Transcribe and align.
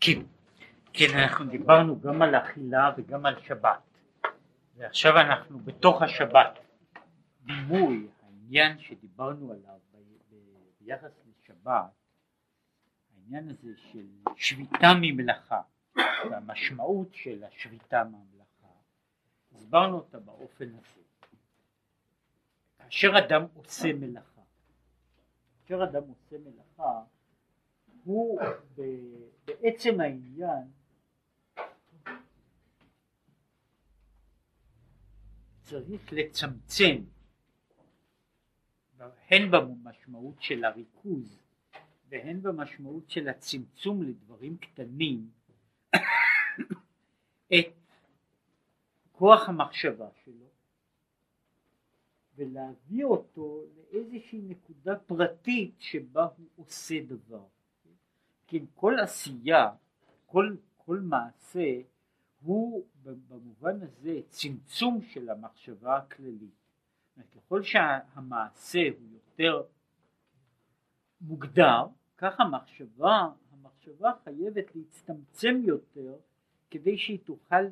כן, 0.00 0.20
כן, 0.92 1.18
אנחנו 1.18 1.44
דיברנו 1.44 2.00
גם 2.00 2.22
על 2.22 2.34
אכילה 2.34 2.90
וגם 2.96 3.26
על 3.26 3.40
שבת, 3.40 3.82
ועכשיו 4.76 5.16
אנחנו 5.16 5.58
בתוך 5.58 6.02
השבת. 6.02 6.58
דימוי, 7.44 8.08
העניין 8.22 8.78
שדיברנו 8.78 9.52
עליו 9.52 9.78
ביחס 10.80 11.10
לשבת, 11.26 11.90
העניין 13.16 13.48
הזה 13.48 13.72
של 13.76 14.06
שביתה 14.36 14.86
ממלאכה, 15.00 15.60
והמשמעות 16.30 17.14
של 17.14 17.44
השביתה 17.44 18.04
מהמלאכה, 18.04 18.74
הסברנו 19.52 19.96
אותה 19.96 20.18
באופן 20.18 20.68
הזה. 20.68 21.00
כאשר 22.78 23.18
אדם 23.18 23.46
עושה 23.54 23.92
מלאכה, 23.92 24.40
כאשר 25.62 25.84
אדם 25.84 26.02
עושה 26.08 26.36
מלאכה, 26.38 27.02
הוא 28.04 28.40
בעצם 29.46 30.00
העניין 30.00 30.64
צריך 35.62 36.12
לצמצם 36.12 36.96
הן 39.30 39.50
במשמעות 39.50 40.42
של 40.42 40.64
הריכוז 40.64 41.38
והן 42.08 42.42
במשמעות 42.42 43.10
של 43.10 43.28
הצמצום 43.28 44.02
לדברים 44.02 44.56
קטנים 44.56 45.30
את 47.54 47.74
כוח 49.12 49.48
המחשבה 49.48 50.08
שלו 50.24 50.50
ולהביא 52.36 53.04
אותו 53.04 53.64
לאיזושהי 53.76 54.40
נקודה 54.42 54.96
פרטית 54.98 55.74
שבה 55.78 56.28
הוא 56.36 56.46
עושה 56.56 56.94
דבר. 57.06 57.46
כן, 58.50 58.64
כל 58.74 58.94
עשייה, 59.02 59.70
כל, 60.26 60.56
כל 60.76 61.00
מעשה 61.00 61.80
הוא 62.40 62.86
במובן 63.28 63.82
הזה 63.82 64.20
צמצום 64.28 65.02
של 65.02 65.30
המחשבה 65.30 65.96
הכללית. 65.96 66.60
ככל 67.34 67.62
שהמעשה 67.62 68.78
הוא 68.98 69.08
יותר 69.12 69.62
מוגדר, 71.20 71.86
כך 72.16 72.40
המחשבה, 72.40 73.28
המחשבה 73.52 74.12
חייבת 74.24 74.74
להצטמצם 74.74 75.60
יותר 75.64 76.16
כדי 76.70 76.98
שהיא 76.98 77.18
תוכל 77.24 77.64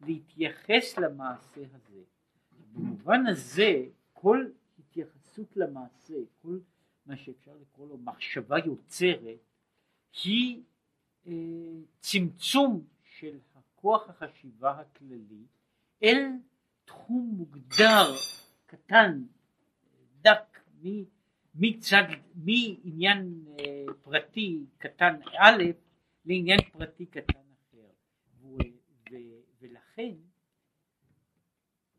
להתייחס 0.00 0.98
למעשה 0.98 1.60
הזה. 1.74 2.02
במובן 2.72 3.26
הזה 3.26 3.84
כל 4.12 4.46
התייחסות 4.78 5.56
למעשה, 5.56 6.14
כל 6.42 6.58
מה 7.06 7.16
שאפשר 7.16 7.52
לקרוא 7.60 7.88
לו 7.88 7.98
מחשבה 7.98 8.58
יוצרת, 8.58 9.47
היא 10.24 10.62
אה, 11.26 11.32
צמצום 12.00 12.86
של 13.02 13.38
הכוח 13.54 14.08
החשיבה 14.08 14.80
הכללי 14.80 15.46
אל 16.02 16.26
תחום 16.84 17.34
מוגדר 17.36 18.14
קטן, 18.66 19.22
דק, 20.20 20.60
מצד, 21.54 22.02
מעניין 22.34 23.44
אה, 23.58 23.84
פרטי 24.02 24.66
קטן 24.78 25.20
א' 25.40 25.62
לעניין 26.24 26.60
פרטי 26.72 27.06
קטן 27.06 27.40
אחר. 27.54 27.90
ו, 28.40 28.46
ו, 29.10 29.16
ולכן 29.60 30.14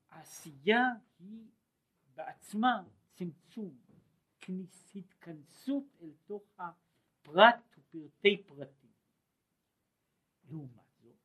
העשייה 0.09 0.83
היא 1.19 1.45
בעצמה 2.16 2.83
צמצום, 3.13 3.75
התכנסות 4.95 5.83
אל 6.01 6.09
תוך 6.25 6.44
הפרט 6.59 7.69
ופרטי 7.93 8.43
פרטים. 8.47 8.91
לעומת 10.49 10.91
זאת, 11.01 11.15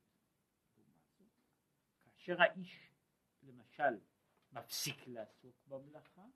לעומת 0.77 1.03
זאת, 1.19 1.29
כאשר 2.05 2.43
האיש 2.43 2.91
למשל 3.43 3.99
מפסיק 4.53 5.07
לעסוק 5.07 5.57
במלאכה, 5.69 6.27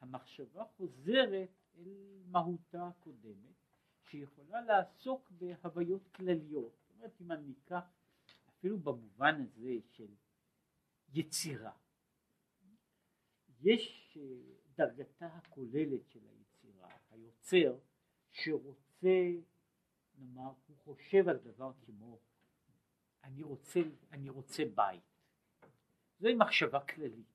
המחשבה 0.00 0.64
חוזרת 0.64 1.50
אל 1.76 2.22
מהותה 2.26 2.88
הקודמת, 2.88 3.54
שיכולה 4.02 4.60
לעסוק 4.60 5.30
בהוויות 5.30 6.08
כלליות. 6.08 6.72
זאת 6.80 6.90
אומרת, 6.96 7.20
אם 7.20 7.32
אני 7.32 7.52
אקח 7.52 7.84
אפילו 8.48 8.78
במובן 8.78 9.40
הזה 9.40 9.74
של 9.92 10.14
יצירה, 11.12 11.72
יש 13.60 14.18
אה, 14.20 14.22
דרגתה 14.76 15.26
הכוללת 15.26 16.08
של 16.08 16.20
היצירה, 16.26 16.88
היוצר 17.10 17.78
שרוצה, 18.32 19.30
נאמר, 20.18 20.52
הוא 20.66 20.76
חושב 20.76 21.28
על 21.28 21.36
דבר 21.36 21.72
כמו 21.86 22.18
אני 23.24 23.42
רוצה, 23.42 23.80
אני 24.12 24.28
רוצה 24.28 24.62
בית. 24.74 25.02
זוהי 26.18 26.34
מחשבה 26.34 26.80
כללית. 26.80 27.34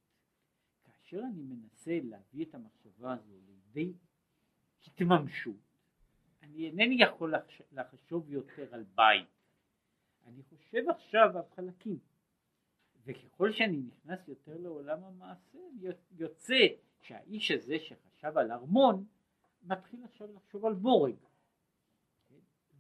כאשר 0.84 1.20
אני 1.34 1.44
מנסה 1.44 2.00
להביא 2.04 2.46
את 2.46 2.56
המחשבה 2.56 3.14
הזו 3.14 3.34
לידי 3.48 3.94
התממשות, 4.88 5.56
אני 6.42 6.68
אינני 6.68 7.04
יכול 7.04 7.34
לחשוב 7.72 8.30
יותר 8.30 8.74
על 8.74 8.84
בית, 8.84 9.28
אני 10.26 10.44
חושב 10.44 10.90
עכשיו 10.90 11.38
על 11.38 11.44
חלקים, 11.56 12.00
וככל 13.04 13.52
שאני 13.52 13.78
נכנס 13.78 14.28
יותר 14.28 14.58
לעולם 14.58 15.04
המעשה, 15.04 15.58
יוצא 16.12 16.68
שהאיש 17.02 17.52
הזה 17.52 17.80
שחשב 17.80 18.38
על 18.38 18.52
ארמון, 18.52 19.06
מתחיל 19.62 20.04
עכשיו 20.04 20.34
לחשוב 20.34 20.66
על 20.66 20.74
בורג, 20.74 21.16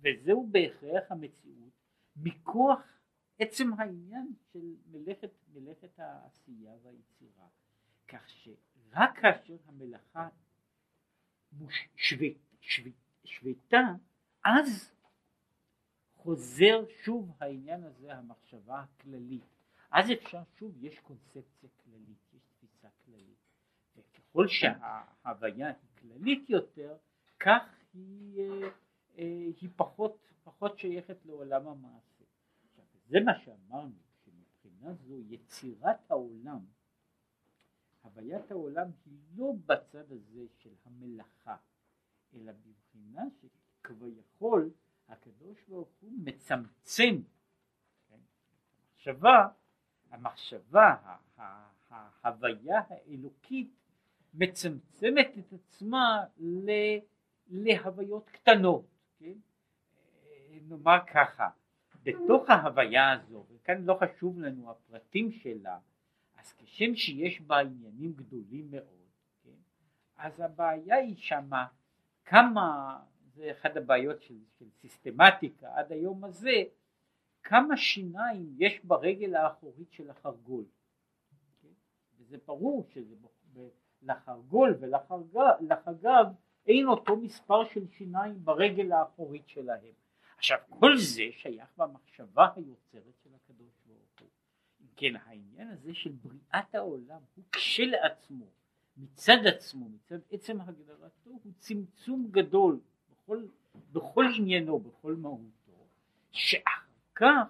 וזהו 0.01 0.47
בהכרח 0.51 1.11
המציאות 1.11 1.73
מכוח 2.15 2.79
עצם 3.39 3.73
העניין 3.77 4.33
של 4.53 4.75
מלאכת, 4.91 5.31
מלאכת 5.53 5.99
העשייה 5.99 6.73
והיצירה. 6.83 7.47
כך 8.07 8.29
שרק 8.29 9.19
כאשר 9.21 9.57
המלאכה 9.67 10.27
שוויתה, 13.25 13.81
אז 14.45 14.91
חוזר 16.15 16.85
שוב 17.03 17.31
העניין 17.39 17.83
הזה, 17.83 18.15
המחשבה 18.15 18.79
הכללית. 18.83 19.43
אז 19.91 20.11
אפשר 20.11 20.41
שוב, 20.59 20.83
יש 20.83 20.99
קונספציה 20.99 21.69
כללית, 21.83 22.33
יש 22.33 22.41
תפיסה 22.57 22.87
כללית. 23.05 23.37
וככל 23.95 24.47
שההוויה 24.47 25.67
היא 25.67 25.75
כללית 25.99 26.49
יותר, 26.49 26.97
כך 27.39 27.63
היא, 27.93 28.39
אה, 28.39 28.69
היא 29.15 29.69
פחות, 29.75 30.17
פחות 30.43 30.79
שייכת 30.79 31.25
לעולם 31.25 31.67
המעשה. 31.67 32.23
עכשיו, 32.63 32.85
זה 33.07 33.17
מה 33.25 33.39
שאמרנו, 33.39 33.95
שמבחינה 34.25 34.93
זו 34.93 35.19
יצירת 35.19 36.11
העולם 36.11 36.59
הוויית 38.01 38.51
העולם 38.51 38.87
היא 39.05 39.17
לא 39.37 39.53
בצד 39.65 40.11
הזה 40.11 40.45
של 40.57 40.73
המלאכה, 40.85 41.55
אלא 42.33 42.51
בבחינה 42.51 43.23
שכביכול 43.41 44.71
הקדוש 45.07 45.63
ברוך 45.67 45.89
הוא 45.99 46.11
מצמצם 46.23 47.15
כן? 48.09 48.19
המחשבה, 48.95 49.47
המחשבה, 50.09 50.95
ההוויה 51.89 52.81
האלוקית 52.89 53.71
מצמצמת 54.33 55.37
את 55.39 55.53
עצמה 55.53 56.25
להוויות 57.47 58.29
קטנות, 58.29 58.85
כן? 59.19 59.33
נאמר 60.67 60.97
ככה, 61.13 61.49
בתוך 62.03 62.49
ההוויה 62.49 63.11
הזו, 63.11 63.45
וכאן 63.49 63.83
לא 63.83 63.99
חשוב 64.01 64.39
לנו 64.39 64.71
הפרטים 64.71 65.31
שלה, 65.31 65.79
אז 66.37 66.53
כשם 66.53 66.95
שיש 66.95 67.41
בה 67.41 67.59
עניינים 67.59 68.13
גדולים 68.13 68.71
מאוד, 68.71 69.09
כן? 69.43 69.57
אז 70.17 70.39
הבעיה 70.39 70.95
היא 70.95 71.15
שמה 71.17 71.67
כמה, 72.25 72.99
זה 73.35 73.51
אחת 73.51 73.75
הבעיות 73.75 74.21
של, 74.21 74.37
של 74.59 74.69
סיסטמטיקה 74.81 75.75
עד 75.75 75.91
היום 75.91 76.23
הזה, 76.23 76.63
כמה 77.43 77.77
שיניים 77.77 78.55
יש 78.57 78.85
ברגל 78.85 79.35
האחורית 79.35 79.91
של 79.91 80.09
החרגול. 80.09 80.65
כן? 81.61 81.67
וזה 82.17 82.37
ברור 82.45 82.87
שזה 82.93 83.15
לחרגול 84.01 84.77
ולחגב 84.79 86.25
אין 86.69 86.87
אותו 86.87 87.15
מספר 87.15 87.65
של 87.73 87.87
שיניים 87.97 88.45
ברגל 88.45 88.91
האחורית 88.91 89.47
שלהם. 89.47 89.93
עכשיו 90.37 90.57
כל 90.69 90.97
זה 90.97 91.23
שייך 91.31 91.69
במחשבה 91.77 92.47
היוצרת 92.55 93.13
של 93.23 93.29
הקדוש 93.35 93.69
כן 94.99 95.15
העניין 95.15 95.67
הזה 95.67 95.93
של 95.93 96.11
בריאת 96.11 96.75
העולם 96.75 97.19
הוא 97.35 97.45
כשלעצמו 97.51 98.45
מצד 98.97 99.37
עצמו 99.45 99.89
מצד 99.89 100.19
עצם 100.31 100.61
הגדרתו 100.61 101.29
הוא 101.29 101.53
צמצום 101.57 102.27
גדול 102.31 102.79
בכל, 103.11 103.45
בכל 103.91 104.25
עניינו 104.37 104.79
בכל 104.79 105.15
מהותו 105.15 105.87
שאחר 106.31 106.81
כך 107.15 107.47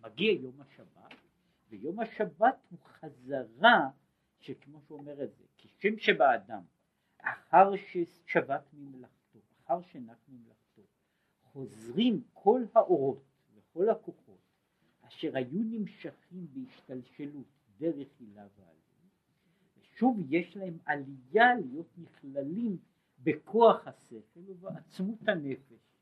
מגיע 0.00 0.32
יום 0.32 0.60
השבת 0.60 1.14
ויום 1.70 2.00
השבת 2.00 2.56
הוא 2.70 2.78
חזרה 2.84 3.88
שכמו 4.40 4.80
שאומר 4.88 5.24
את 5.24 5.34
זה 5.36 5.44
כשם 5.58 5.98
שבאדם 5.98 6.62
אחר 7.22 7.70
ששבת 7.76 8.64
ממלאכתו 8.72 9.38
אחר 9.64 9.82
שנח 9.82 10.18
ממלאכתו 10.28 10.82
חוזרים 11.42 12.22
כל 12.32 12.62
האורות 12.74 13.22
וכל 13.54 13.88
הכוחות 13.88 14.40
אשר 15.00 15.36
היו 15.36 15.60
נמשכים 15.64 16.46
בהשתלשלות 16.52 17.46
דרך 17.78 18.08
הילה 18.20 18.46
ועלים, 18.56 19.08
ושוב 19.78 20.16
יש 20.28 20.56
להם 20.56 20.78
עלייה 20.86 21.54
להיות 21.54 21.88
נכללים 21.98 22.78
בכוח 23.18 23.88
השכל 23.88 24.40
ובעצמות 24.46 25.18
הנפש. 25.28 25.92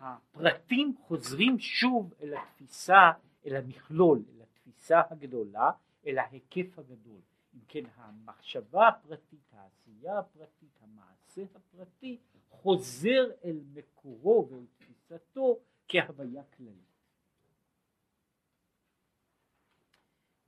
הפרטים 0.00 0.94
חוזרים 1.00 1.58
שוב 1.58 2.14
אל 2.20 2.34
התפיסה, 2.34 3.10
אל 3.46 3.56
המכלול, 3.56 4.24
אל 4.34 4.42
התפיסה 4.42 5.00
הגדולה, 5.10 5.70
אל 6.06 6.18
ההיקף 6.18 6.78
הגדול. 6.78 7.20
אם 7.54 7.60
כן 7.68 7.82
המחשבה 7.94 8.88
הפרטית, 8.88 9.52
העשייה 9.52 10.18
הפרטית, 10.18 10.78
המעשה 10.80 11.42
הפרטי, 11.54 12.18
חוזר 12.48 13.30
אל 13.44 13.60
מקורו 13.74 14.48
ואל 14.50 14.66
תפיסתו 14.78 15.58
כהוויה 15.88 16.42
כללית. 16.56 16.90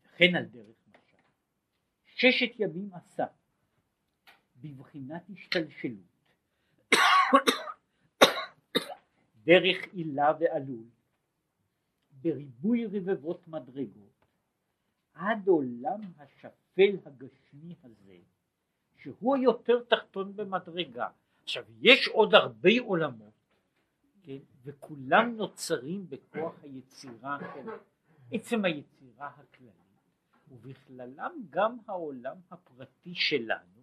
וכן 0.04 0.34
על 0.36 0.44
דרך 0.44 0.76
משל. 0.88 1.16
ששת 2.06 2.52
ימים 2.58 2.94
עשה 2.94 3.26
בבחינת 4.56 5.22
השתלשלות 5.30 6.12
דרך 9.44 9.76
עילה 9.92 10.32
ועלול 10.40 10.84
בריבוי 12.12 12.86
רבבות 12.86 13.48
מדרגות 13.48 14.26
עד 15.14 15.48
עולם 15.48 16.00
השפל 16.72 16.96
הגשמי 17.04 17.74
הזה 17.84 18.16
שהוא 18.96 19.36
היותר 19.36 19.82
תחתון 19.88 20.36
במדרגה. 20.36 21.08
עכשיו 21.42 21.64
יש 21.80 22.08
עוד 22.08 22.34
הרבה 22.34 22.70
עולמות 22.80 23.32
כן, 24.22 24.38
וכולם 24.64 25.36
נוצרים 25.36 26.06
בכוח 26.08 26.54
היצירה 26.62 27.38
של 27.54 27.70
עצם 28.32 28.64
היצירה 28.64 29.28
הכללית 29.28 29.72
ובכללם 30.48 31.32
גם 31.50 31.78
העולם 31.86 32.36
הפרטי 32.50 33.14
שלנו, 33.14 33.82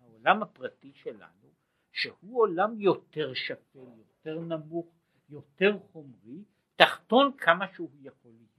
העולם 0.00 0.42
הפרטי 0.42 0.92
שלנו, 0.94 1.48
שהוא 1.92 2.40
עולם 2.40 2.80
יותר 2.80 3.34
שפל, 3.34 3.78
יותר 3.98 4.40
נמוך, 4.40 4.86
יותר 5.28 5.78
חומרי, 5.92 6.44
תחתון 6.76 7.32
כמה 7.38 7.66
שהוא 7.74 7.90
יכול 8.02 8.30
להיות. 8.30 8.55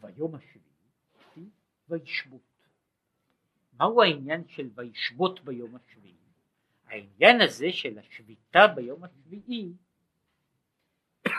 וביום 0.00 0.34
השביעי 0.34 1.50
וישבות. 1.88 2.40
מהו 3.72 4.02
העניין 4.02 4.48
של 4.48 4.70
וישבות 4.74 5.44
ביום 5.44 5.76
השביעי? 5.76 6.14
העניין 6.86 7.40
הזה 7.40 7.66
של 7.72 7.98
השביתה 7.98 8.66
ביום 8.74 9.04
השביעי 9.04 9.72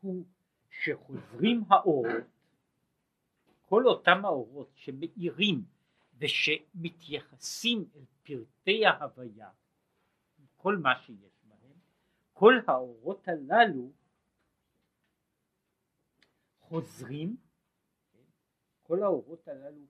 הוא 0.00 0.24
שחוזרים 0.70 1.64
האורות, 1.68 2.24
כל 3.68 3.86
אותם 3.86 4.24
האורות 4.24 4.70
שמאירים 4.74 5.64
ושמתייחסים 6.18 7.84
אל 7.96 8.04
פרטי 8.22 8.86
ההוויה, 8.86 9.50
כל 10.56 10.76
מה 10.76 11.00
שיש 11.02 11.40
בהם, 11.44 11.78
כל 12.32 12.54
האורות 12.66 13.28
הללו 13.28 13.92
חוזרים, 16.70 17.36
כל 18.82 19.02
האורות 19.02 19.48
הללו 19.48 19.86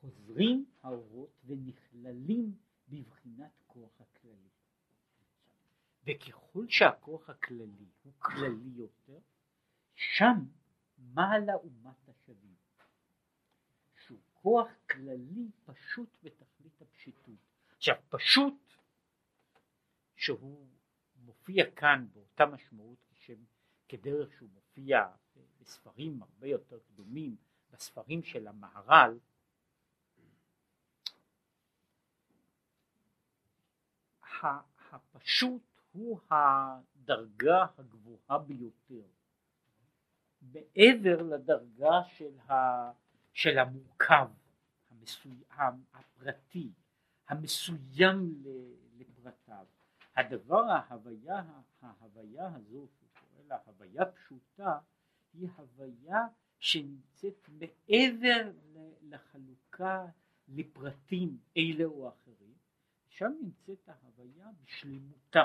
חוזרים 0.00 0.64
האורות 0.82 1.30
ונכללים 1.44 2.58
בבחינת 2.88 3.52
כוח 3.66 4.00
הכללי. 4.00 4.48
וככל 6.06 6.66
שהכוח 6.68 7.30
הכללי 7.30 7.86
הוא 8.02 8.12
כללי 8.18 8.70
יותר, 8.74 9.18
שם 9.94 10.36
מעלה 10.98 11.56
ומטה 11.56 12.12
שווים. 12.12 12.54
שהוא 14.06 14.20
כוח 14.32 14.68
כללי 14.90 15.50
פשוט 15.64 16.16
בתכלית 16.22 16.82
הפשיטות. 16.82 17.40
עכשיו 17.76 17.96
פשוט 18.08 18.74
שהוא 20.16 20.66
מופיע 21.16 21.70
כאן 21.76 22.06
באותה 22.12 22.46
משמעות 22.46 23.04
כשם, 23.10 23.44
כדרך 23.88 24.32
שהוא 24.32 24.50
מופיע 24.54 25.06
בספרים 25.62 26.22
הרבה 26.22 26.46
יותר 26.46 26.78
קדומים, 26.78 27.36
בספרים 27.72 28.22
של 28.22 28.48
המהר"ל, 28.48 29.18
הפשוט 34.92 35.62
הוא 35.92 36.20
הדרגה 36.30 37.66
הגבוהה 37.78 38.38
ביותר 38.38 39.06
מעבר 40.42 41.22
לדרגה 41.22 42.02
של, 42.06 42.38
ה, 42.38 42.52
של 43.32 43.58
המורכב, 43.58 44.28
המסוי, 44.90 45.44
הפרטי, 45.92 46.72
המסוים 47.28 48.42
לפרטיו. 48.98 49.66
הדבר, 50.16 50.62
ההוויה, 50.70 51.42
ההוויה 51.80 52.46
הזו, 52.54 52.88
שהוא 52.88 53.08
קורא 53.20 53.42
לה 53.48 53.58
הוויה 53.66 54.04
פשוטה, 54.06 54.78
היא 55.32 55.48
הוויה 55.56 56.26
שנמצאת 56.58 57.48
מעבר 57.48 58.52
לחלוקה 59.02 60.06
לפרטים 60.48 61.38
אלה 61.56 61.84
או 61.84 62.08
אחרים, 62.08 62.54
שם 63.08 63.32
נמצאת 63.42 63.88
ההוויה 63.88 64.48
בשלמותה, 64.64 65.44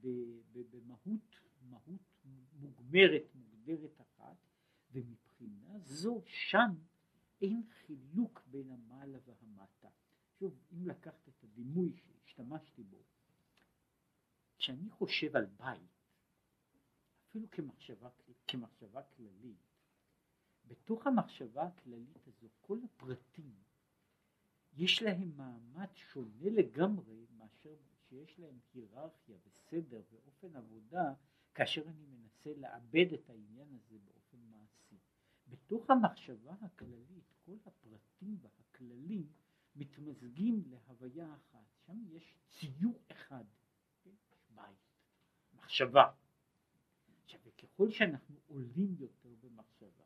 במהות 0.00 1.40
מהות 1.62 2.24
מוגמרת, 2.52 3.34
מוגדרת 3.34 4.00
אחת, 4.00 4.36
ומבחינה 4.92 5.78
זו 5.78 6.22
שם 6.24 6.74
אין 7.42 7.62
חילוק 7.68 8.42
בין 8.46 8.70
המעלה 8.70 9.18
והמטה. 9.24 9.88
שוב, 10.38 10.58
אם 10.72 10.86
לקחת 10.86 11.28
את 11.28 11.44
הדימוי 11.44 11.92
שהשתמשתי 11.96 12.82
בו, 12.82 13.02
כשאני 14.58 14.90
חושב 14.90 15.36
על 15.36 15.46
בית, 15.46 16.01
אפילו 17.32 17.50
כמחשבה, 17.50 18.08
כמחשבה 18.48 19.02
כללית, 19.02 19.72
בתוך 20.64 21.06
המחשבה 21.06 21.62
הכללית 21.62 22.26
הזו 22.26 22.48
כל 22.60 22.78
הפרטים 22.84 23.54
יש 24.72 25.02
להם 25.02 25.36
מעמד 25.36 25.88
שונה 25.94 26.50
לגמרי 26.50 27.26
מאשר 27.36 27.76
שיש 28.08 28.38
להם 28.38 28.58
היררכיה 28.74 29.36
וסדר 29.46 30.02
ואופן 30.10 30.56
עבודה 30.56 31.14
כאשר 31.54 31.88
אני 31.88 32.06
מנסה 32.06 32.50
לעבד 32.56 33.12
את 33.12 33.30
העניין 33.30 33.68
הזה 33.74 33.98
באופן 33.98 34.38
מעשי. 34.50 34.98
בתוך 35.48 35.90
המחשבה 35.90 36.54
הכללית 36.60 37.32
כל 37.44 37.56
הפרטים 37.66 38.38
והכללים 38.40 39.32
מתמזגים 39.76 40.62
להוויה 40.66 41.34
אחת, 41.34 41.66
שם 41.86 41.98
יש 42.08 42.36
ציור 42.48 42.98
אחד, 43.12 43.44
כן? 44.02 44.14
בית, 44.50 44.78
מחשבה. 45.54 46.12
וככל 47.62 47.90
שאנחנו 47.90 48.36
עולים 48.46 48.94
יותר 48.98 49.34
במחשבה 49.40 50.04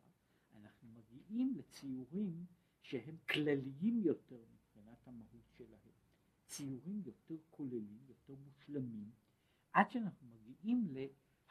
אנחנו 0.57 0.89
מגיעים 0.89 1.55
לציורים 1.57 2.47
שהם 2.83 3.17
כלליים 3.31 4.01
יותר 4.03 4.45
מבחינת 4.55 5.09
המהות 5.09 5.51
שלהם, 5.59 5.93
ציורים 6.47 7.03
יותר 7.05 7.37
כוללים, 7.51 8.05
יותר 8.09 8.35
מושלמים, 8.35 9.11
עד 9.73 9.91
שאנחנו 9.91 10.29
מגיעים 10.29 10.95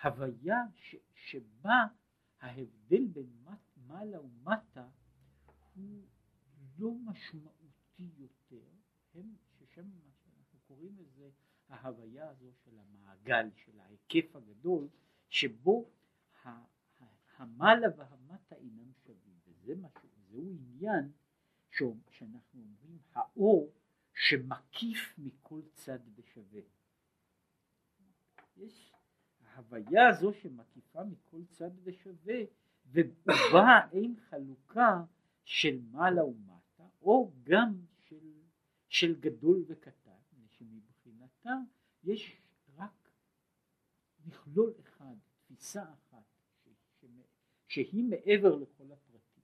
להוויה 0.03 0.57
ש, 0.75 0.95
שבה 1.13 1.85
ההבדל 2.39 3.07
בין 3.07 3.45
מעלה 3.75 4.21
ומטה 4.21 4.89
הוא 5.75 6.07
לא 6.77 6.91
משמעותי 6.91 8.12
יותר, 8.17 8.67
הם, 9.13 9.35
ששם 9.51 9.88
מה 10.05 10.12
שאנחנו 10.24 10.59
קוראים 10.67 10.97
לזה 10.97 11.29
ההוויה 11.69 12.29
הזו 12.29 12.51
של 12.53 12.77
המעגל, 12.79 13.50
של 13.55 13.79
ההיקף 13.79 14.35
הגדול, 14.35 14.89
שבו 15.29 15.89
המעלה 17.38 17.88
והמטה 17.98 18.55
אינם 18.55 18.94
שווים, 19.05 19.39
וזה 19.48 19.75
משהו, 19.75 20.10
זהו 20.29 20.50
עניין 20.50 21.12
שאנחנו 22.10 22.62
אומרים 22.62 23.00
האור 23.13 23.74
שמקיף 24.13 25.13
מכל 25.17 25.62
צד 25.74 26.00
בשווה. 26.15 26.62
יש 28.58 28.94
ההוויה 29.41 30.10
הזו 30.10 30.34
שמקיפה 30.34 31.03
מכל 31.03 31.46
צד 31.51 31.84
בשווה 31.84 32.39
ובה 32.86 33.79
אין 33.94 34.15
חלוקה 34.29 35.03
של 35.44 35.79
מעלה 35.91 36.25
ומטה 36.25 36.88
או 37.01 37.32
גם 37.44 37.74
של, 37.98 38.32
של 38.89 39.20
גדול 39.20 39.65
וקטן, 39.67 40.12
שמבחינתה 40.48 41.53
יש 42.03 42.41
רק 42.77 43.10
מכלול 44.25 44.74
אחד, 44.79 44.85
תפיסה 45.55 45.83
אחת 45.83 46.24
שהיא 47.67 48.03
מעבר 48.03 48.55
לכל 48.55 48.91
הפרטים. 48.91 49.43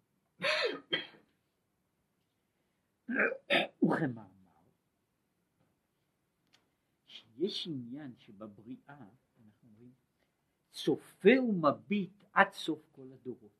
וכמאמר 3.83 4.31
יש 7.37 7.67
עניין 7.67 8.15
שבבריאה 8.19 8.77
אנחנו 8.87 9.51
אומרים 9.63 9.93
צופה 10.71 11.41
ומביט 11.49 12.23
עד 12.33 12.51
סוף 12.53 12.79
כל 12.91 13.07
הדורות. 13.13 13.51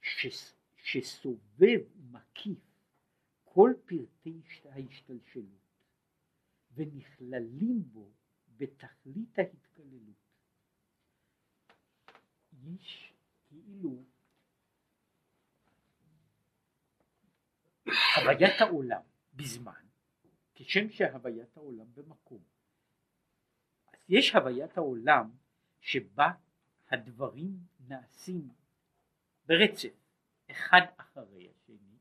ש, 0.00 0.26
שסובב 0.76 1.80
ומקיף 1.96 2.58
כל 3.44 3.70
פרטי 3.86 4.40
ההשתלשלות 4.64 5.62
ונכללים 6.74 7.82
בו 7.92 8.10
בתכלית 8.56 9.38
ההתקללות. 9.38 10.22
יש 12.52 13.12
כאילו 13.48 14.04
הוויית 18.32 18.60
העולם 18.60 19.00
בזמן 19.34 19.82
כשם 20.54 20.90
שהוויית 20.90 21.56
העולם 21.56 21.94
במקום. 21.94 22.42
יש 24.08 24.34
הוויית 24.34 24.78
העולם 24.78 25.30
שבה 25.80 26.30
הדברים 26.90 27.58
נעשים 27.88 28.48
ברצף 29.46 29.94
אחד 30.50 30.80
אחרי 30.96 31.50
השני 31.50 31.98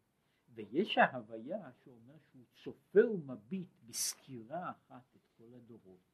ויש 0.50 0.98
ההוויה 0.98 1.72
שאומר 1.84 2.18
שהוא 2.32 2.46
צופה 2.64 3.10
ומביט 3.10 3.70
בסקירה 3.84 4.72
אחת 4.72 5.16
את 5.16 5.28
כל 5.38 5.54
הדורות 5.56 6.12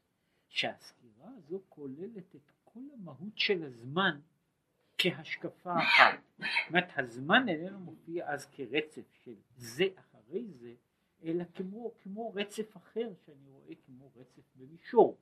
שהסקירה 0.47 1.29
הזו 1.37 1.61
כוללת 1.69 2.35
את 2.35 2.51
כל 2.63 2.83
המהות 2.93 3.37
של 3.37 3.63
הזמן 3.63 4.19
כהשקפה 4.97 5.77
אחת. 5.77 6.19
זאת 6.69 6.83
הזמן 6.97 7.49
איננו 7.49 7.79
מופיע 7.79 8.33
אז 8.33 8.45
כרצף 8.51 9.13
של 9.23 9.35
זה 9.55 9.85
אחרי 9.95 10.45
זה 10.47 10.73
אלא 11.23 11.43
כמו, 11.55 11.91
כמו 12.03 12.33
רצף 12.33 12.77
אחר 12.77 13.13
שאני 13.25 13.49
רואה 13.49 13.75
כמו 13.85 14.11
רצף 14.15 14.43
במישור 14.55 15.17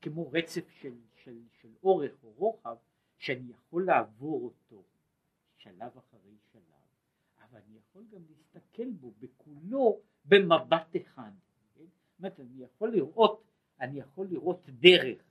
כמו 0.00 0.30
רצף 0.32 0.70
של, 0.80 0.94
של, 1.24 1.38
של 1.60 1.68
אורך 1.82 2.12
או 2.24 2.30
רוחב 2.30 2.76
שאני 3.18 3.52
יכול 3.52 3.86
לעבור 3.86 4.44
אותו 4.44 4.82
שלב 5.56 5.98
אחרי 5.98 6.36
שלב 6.52 6.62
אבל 7.38 7.60
אני 7.66 7.78
יכול 7.78 8.04
גם 8.12 8.20
להסתכל 8.30 8.90
בו 8.90 9.12
בכולו 9.18 10.00
במבט 10.24 10.96
אחד 10.96 11.30
כן? 11.74 11.84
זאת 11.84 12.18
אומרת 12.18 12.40
אני 12.40 12.62
יכול 12.62 12.92
לראות 12.92 13.42
אני 13.80 13.98
יכול 13.98 14.26
לראות 14.26 14.68
דרך 14.68 15.22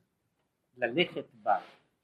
ללכת 0.77 1.25
בה 1.33 1.60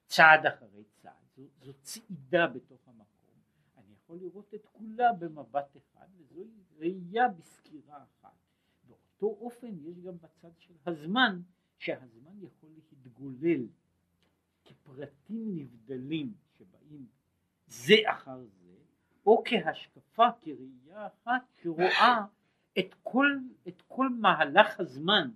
צעד 0.06 0.46
אחרי 0.46 0.84
צעד 1.02 1.17
זו, 1.38 1.44
זו 1.62 1.72
צעידה 1.82 2.46
בתוך 2.46 2.88
המקום. 2.88 3.34
אני 3.76 3.92
יכול 3.92 4.18
לראות 4.18 4.54
את 4.54 4.66
כולה 4.72 5.12
במבט 5.12 5.76
אחד 5.76 6.06
וזוהי 6.16 6.50
ראייה 6.76 7.28
בסקירה 7.28 8.02
אחת. 8.02 8.36
באותו 8.84 9.26
אופן 9.26 9.78
יש 9.80 9.98
גם 9.98 10.18
בצד 10.18 10.50
של 10.58 10.74
הזמן 10.86 11.42
שהזמן 11.78 12.42
יכול 12.42 12.70
להתגולל. 12.70 13.66
כפרטים 14.64 15.56
נבדלים 15.56 16.34
שבאים 16.58 17.06
זה 17.66 17.94
אחר 18.06 18.44
זה 18.44 18.76
או 19.26 19.42
כהשקפה 19.44 20.26
כראייה 20.40 21.06
אחת 21.06 21.42
שרואה 21.62 22.24
את 22.78 22.94
כל, 23.02 23.38
את 23.68 23.82
כל 23.88 24.08
מהלך 24.08 24.80
הזמן. 24.80 25.30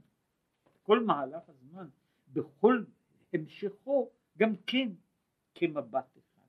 כל 0.82 1.04
מהלך 1.04 1.48
הזמן. 1.48 1.88
בכל 2.28 2.84
המשכו 3.32 4.10
גם 4.38 4.54
כן 4.66 4.88
כמבט 5.54 6.18
אחד. 6.18 6.46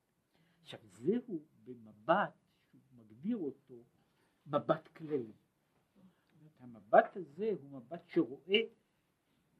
עכשיו 0.61 0.79
זהו 0.83 1.43
במבט 1.63 2.33
שהוא 2.71 2.81
מגדיר 2.97 3.37
אותו 3.37 3.83
מבט 4.45 4.87
כללי. 4.87 5.33
המבט 6.63 7.17
הזה 7.17 7.51
הוא 7.61 7.69
מבט 7.69 8.07
שרואה, 8.07 8.59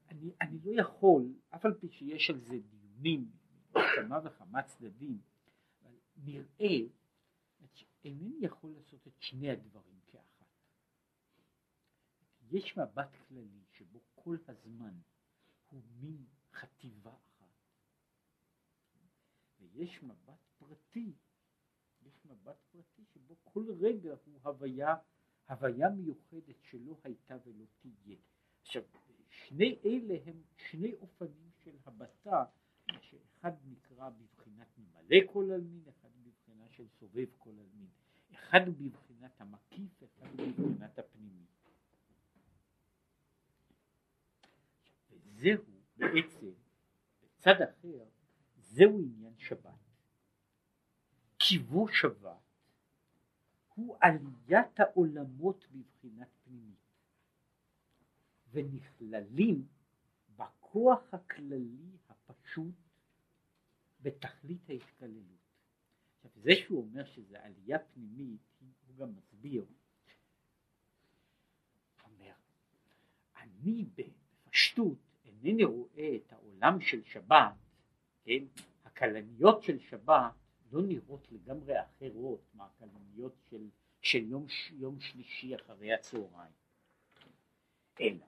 אני, 0.08 0.32
אני 0.40 0.58
לא 0.64 0.80
יכול, 0.80 1.34
אף 1.50 1.64
על 1.64 1.74
פי 1.74 1.88
שיש 1.88 2.30
על 2.30 2.40
זה 2.40 2.56
דיונים 2.58 3.30
כמה 3.72 4.20
וכמה 4.24 4.62
צדדים, 4.62 5.20
אבל 5.82 5.96
נראה 6.16 6.76
שאינני 7.74 8.36
יכול 8.40 8.70
לעשות 8.70 9.06
את 9.06 9.12
שני 9.18 9.50
הדברים 9.50 10.00
כאחת. 10.06 10.46
יש 12.50 12.78
מבט 12.78 13.16
כללי 13.28 13.64
שבו 13.72 14.00
כל 14.14 14.36
הזמן 14.48 14.94
הוא 15.70 15.82
מין 16.00 16.24
חטיבה 16.52 17.14
ויש 19.72 20.02
מבט 20.02 20.40
פרטי 20.58 21.12
יש 22.06 22.26
מבט 22.26 22.56
פרטי 22.72 23.04
שבו 23.14 23.36
כל 23.44 23.64
רגע 23.80 24.14
הוא 24.24 24.40
הוויה, 24.42 24.94
הוויה 25.48 25.88
מיוחדת 25.88 26.62
שלא 26.62 26.96
הייתה 27.04 27.36
ולא 27.44 27.64
תהיה. 27.80 28.16
עכשיו, 28.62 28.82
שני 29.28 29.78
אלה 29.84 30.14
הם 30.26 30.42
שני 30.56 30.94
אופנים 30.94 31.50
של 31.64 31.76
הבטה, 31.84 32.44
שאחד 33.00 33.52
נקרא 33.64 34.10
בבחינת 34.10 34.78
ממלא 34.78 35.16
כל 35.32 35.50
עלמין, 35.50 35.82
אחד 35.88 36.08
בבחינה 36.22 36.68
של 36.68 36.88
סובב 36.88 37.26
כל 37.38 37.50
עלמין. 37.50 37.88
אחד 38.34 38.60
בבחינת 38.78 39.40
המקיף, 39.40 40.02
אחד 40.04 40.36
בבחינת 40.36 40.98
הפנימי. 40.98 41.46
וזהו 45.10 45.64
בעצם, 45.96 46.50
בצד 47.22 47.62
אחר, 47.62 48.04
זהו 48.74 48.98
עניין 48.98 49.34
שבת. 49.38 49.84
קיוו 51.38 51.88
שבת 51.88 52.42
הוא 53.74 53.96
עליית 54.00 54.80
העולמות 54.80 55.66
בבחינת 55.70 56.28
פנימית 56.44 56.78
ונכללים 58.50 59.66
בכוח 60.36 61.14
הכללי 61.14 61.96
הפשוט 62.08 62.74
בתכלית 64.00 64.70
ההתקללות. 64.70 65.44
עכשיו 66.16 66.30
זה 66.42 66.50
שהוא 66.54 66.82
אומר 66.82 67.04
שזה 67.04 67.44
עלייה 67.44 67.78
פנימית 67.78 68.40
הוא 68.86 68.96
גם 68.96 69.16
מסביר 69.16 69.64
אומר 72.04 72.34
אני 73.36 73.84
בפשטות 73.94 74.98
אינני 75.24 75.64
רואה 75.64 76.16
את 76.16 76.32
העולם 76.32 76.80
של 76.80 77.04
שבת 77.04 77.63
כן? 78.24 78.44
הכלניות 78.84 79.62
של 79.62 79.78
שבת 79.78 80.32
לא 80.72 80.82
נראות 80.82 81.32
לגמרי 81.32 81.74
אחרות 81.82 82.40
מהכלניות 82.54 83.34
של, 83.50 83.68
של 84.00 84.24
יום, 84.24 84.46
יום 84.72 85.00
שלישי 85.00 85.56
אחרי 85.56 85.94
הצהריים, 85.94 86.52
אלא 88.00 88.26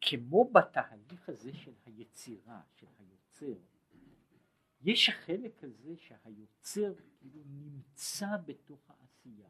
כמו 0.00 0.50
בתהליך 0.52 1.28
הזה 1.28 1.54
של 1.54 1.72
היצירה, 1.86 2.60
של 2.74 2.86
היוצר, 2.98 3.60
יש 4.82 5.08
החלק 5.08 5.64
הזה 5.64 5.96
שהיוצר 5.96 6.94
כאילו 7.18 7.42
נמצא 7.46 8.36
בתוך 8.46 8.90
העשייה, 8.90 9.48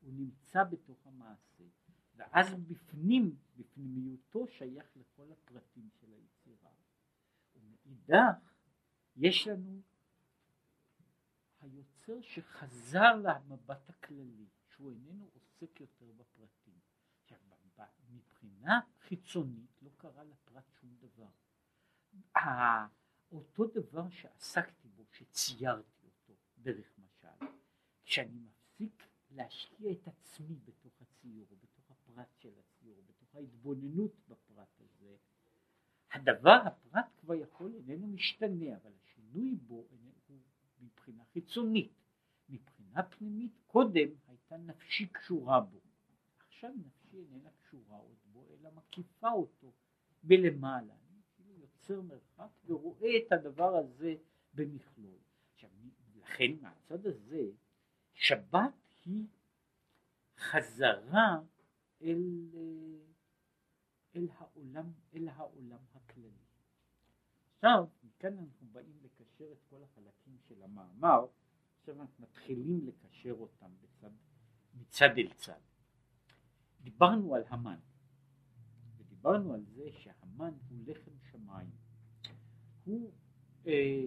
הוא 0.00 0.12
נמצא 0.12 0.64
בתוך 0.64 1.06
המעשה, 1.06 1.64
ואז 2.16 2.54
בפנים, 2.54 3.36
בפנימיותו 3.56 4.46
שייך 4.46 4.96
לכל 4.96 5.32
הפרטים 5.32 5.88
של 6.00 6.12
היצירה. 6.12 6.70
ומאידך 8.08 8.54
יש 9.16 9.48
לנו 9.48 9.80
היוצר 11.60 12.20
שחזר 12.20 13.16
למבט 13.16 13.90
הכללי, 13.90 14.46
שהוא 14.68 14.90
איננו 14.90 15.30
עוסק 15.34 15.80
יותר 15.80 16.12
בפרטים. 16.16 16.78
עכשיו, 17.22 17.38
מבחינה 18.10 18.80
חיצונית 19.00 19.82
לא 19.82 19.90
קרה 19.96 20.24
לפרט 20.24 20.64
שום 20.80 20.96
דבר. 21.00 21.30
אותו 23.32 23.66
דבר 23.66 24.10
שעסקתי 24.10 24.88
בו, 24.88 25.04
שציירתי 25.12 26.06
אותו 26.06 26.34
דרך 26.58 26.98
משל, 26.98 27.46
כשאני 28.04 28.38
מפסיק 28.38 29.08
להשקיע 29.30 29.92
את 29.92 30.08
עצמי 30.08 30.56
בתוך 30.64 30.92
הציור, 31.02 31.56
בתוך 31.62 31.90
הפרט 31.90 32.28
של 32.38 32.52
הציור, 32.58 33.02
בתוך 33.06 33.34
ההתבוננות 33.34 34.12
בפרט 34.28 34.73
הדבר, 36.14 36.58
הפרט 36.66 37.04
כבר 37.20 37.34
יכול, 37.34 37.74
איננו 37.74 38.06
משתנה, 38.06 38.76
אבל 38.82 38.90
השינוי 39.02 39.54
בו 39.54 39.84
איננו 39.90 40.42
מבחינה 40.80 41.24
חיצונית. 41.32 41.92
מבחינה 42.48 43.02
פנימית 43.02 43.58
קודם 43.66 44.08
הייתה 44.28 44.56
נפשי 44.56 45.06
קשורה 45.06 45.60
בו. 45.60 45.80
עכשיו 46.48 46.70
נפשי 46.86 47.16
איננה 47.16 47.50
קשורה 47.62 47.96
עוד 47.96 48.16
בו, 48.32 48.46
אלא 48.50 48.70
מקיפה 48.74 49.28
אותו 49.28 49.72
מלמעלה. 50.24 50.94
אני 51.10 51.20
כאילו 51.36 51.54
יוצר 51.54 52.00
מרחק 52.00 52.50
ורואה 52.66 53.10
את 53.26 53.32
הדבר 53.32 53.76
הזה 53.76 54.14
במכלול. 54.54 55.18
לכן 56.16 56.52
מהצד 56.60 57.06
הזה, 57.06 57.42
שבת 58.12 58.74
היא 59.04 59.26
חזרה 60.38 61.40
אל, 62.02 62.48
אל, 64.16 64.28
העולם, 64.38 64.92
אל 65.14 65.28
העולם 65.28 65.78
הכללי. 65.94 66.44
עכשיו, 67.56 67.86
מכאן 68.04 68.38
אנחנו 68.38 68.66
באים 68.72 68.98
לקשר 69.02 69.52
את 69.52 69.58
כל 69.70 69.82
החלקים 69.82 70.36
של 70.48 70.62
המאמר, 70.62 71.26
עכשיו 71.80 72.00
אנחנו 72.00 72.24
מתחילים 72.24 72.86
לקשר 72.86 73.32
אותם 73.32 73.70
בצד, 73.82 74.10
מצד 74.74 75.18
אל 75.18 75.32
צד. 75.32 75.60
דיברנו 76.80 77.34
על 77.34 77.42
המן, 77.48 77.78
ודיברנו 78.96 79.54
על 79.54 79.64
זה 79.64 79.90
שהמן 79.92 80.52
הוא 80.68 80.78
לחם 80.86 81.12
שמיים, 81.30 81.70
הוא 82.84 83.12
אה, 83.66 84.04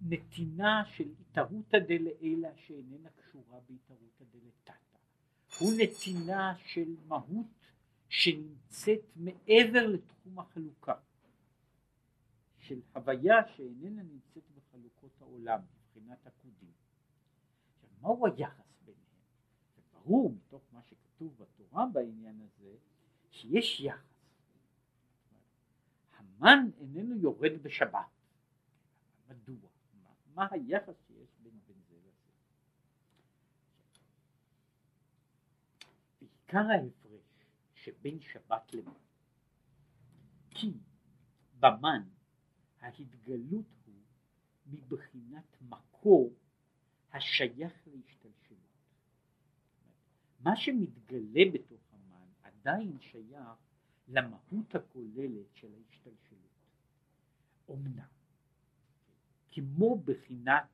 נתינה 0.00 0.84
של 0.96 1.08
התערותא 1.20 1.78
דלעילא 1.78 2.48
שאיננה 2.56 3.10
קשורה 3.10 3.60
בהתערותא 3.68 4.24
דלתתא, 4.24 4.98
הוא 5.58 5.72
נתינה 5.78 6.54
של 6.58 6.96
מהות 7.06 7.65
שנמצאת 8.08 9.00
מעבר 9.16 9.86
לתחום 9.86 10.38
החלוקה, 10.38 10.94
של 12.58 12.80
הוויה 12.94 13.48
שאיננה 13.48 14.02
נמצאת 14.02 14.42
בחלוקות 14.54 15.10
העולם, 15.20 15.60
מבחינת 15.60 16.26
הקודים. 16.26 16.72
עכשיו, 17.74 17.88
מהו 18.00 18.26
היחס 18.26 18.78
ביניהם? 18.84 19.06
זה 19.76 19.82
ברור 19.92 20.32
מתוך 20.32 20.62
מה 20.72 20.82
שכתוב 20.82 21.36
בתורה 21.38 21.86
בעניין 21.92 22.40
הזה, 22.40 22.76
שיש 23.30 23.80
יחס. 23.80 24.16
המן 26.16 26.70
איננו 26.78 27.16
יורד 27.16 27.62
בשבת. 27.62 28.06
מדוע? 29.28 29.70
מה, 30.02 30.10
מה 30.34 30.48
היחס 30.50 30.94
שיש 31.06 31.28
בין, 31.42 31.58
בין 31.66 31.76
זה 31.88 31.96
לזה? 31.96 32.10
בעיקר 36.20 36.70
ההפרש 36.70 37.05
שבין 37.86 38.20
שבת 38.20 38.74
למן. 38.74 38.92
כי 40.50 40.72
במן 41.58 42.02
ההתגלות 42.80 43.66
הוא 43.86 43.94
מבחינת 44.66 45.56
מקור 45.60 46.34
השייך 47.12 47.72
להשתלשלות. 47.86 48.60
מה 50.40 50.56
שמתגלה 50.56 51.40
בתוך 51.52 51.80
המן 51.92 52.26
עדיין 52.42 53.00
שייך 53.00 53.58
למהות 54.08 54.74
הכוללת 54.74 55.54
של 55.54 55.74
ההשתלשלות. 55.74 56.40
אומנם, 57.68 58.08
כמו 59.48 59.98
בחינת, 60.04 60.68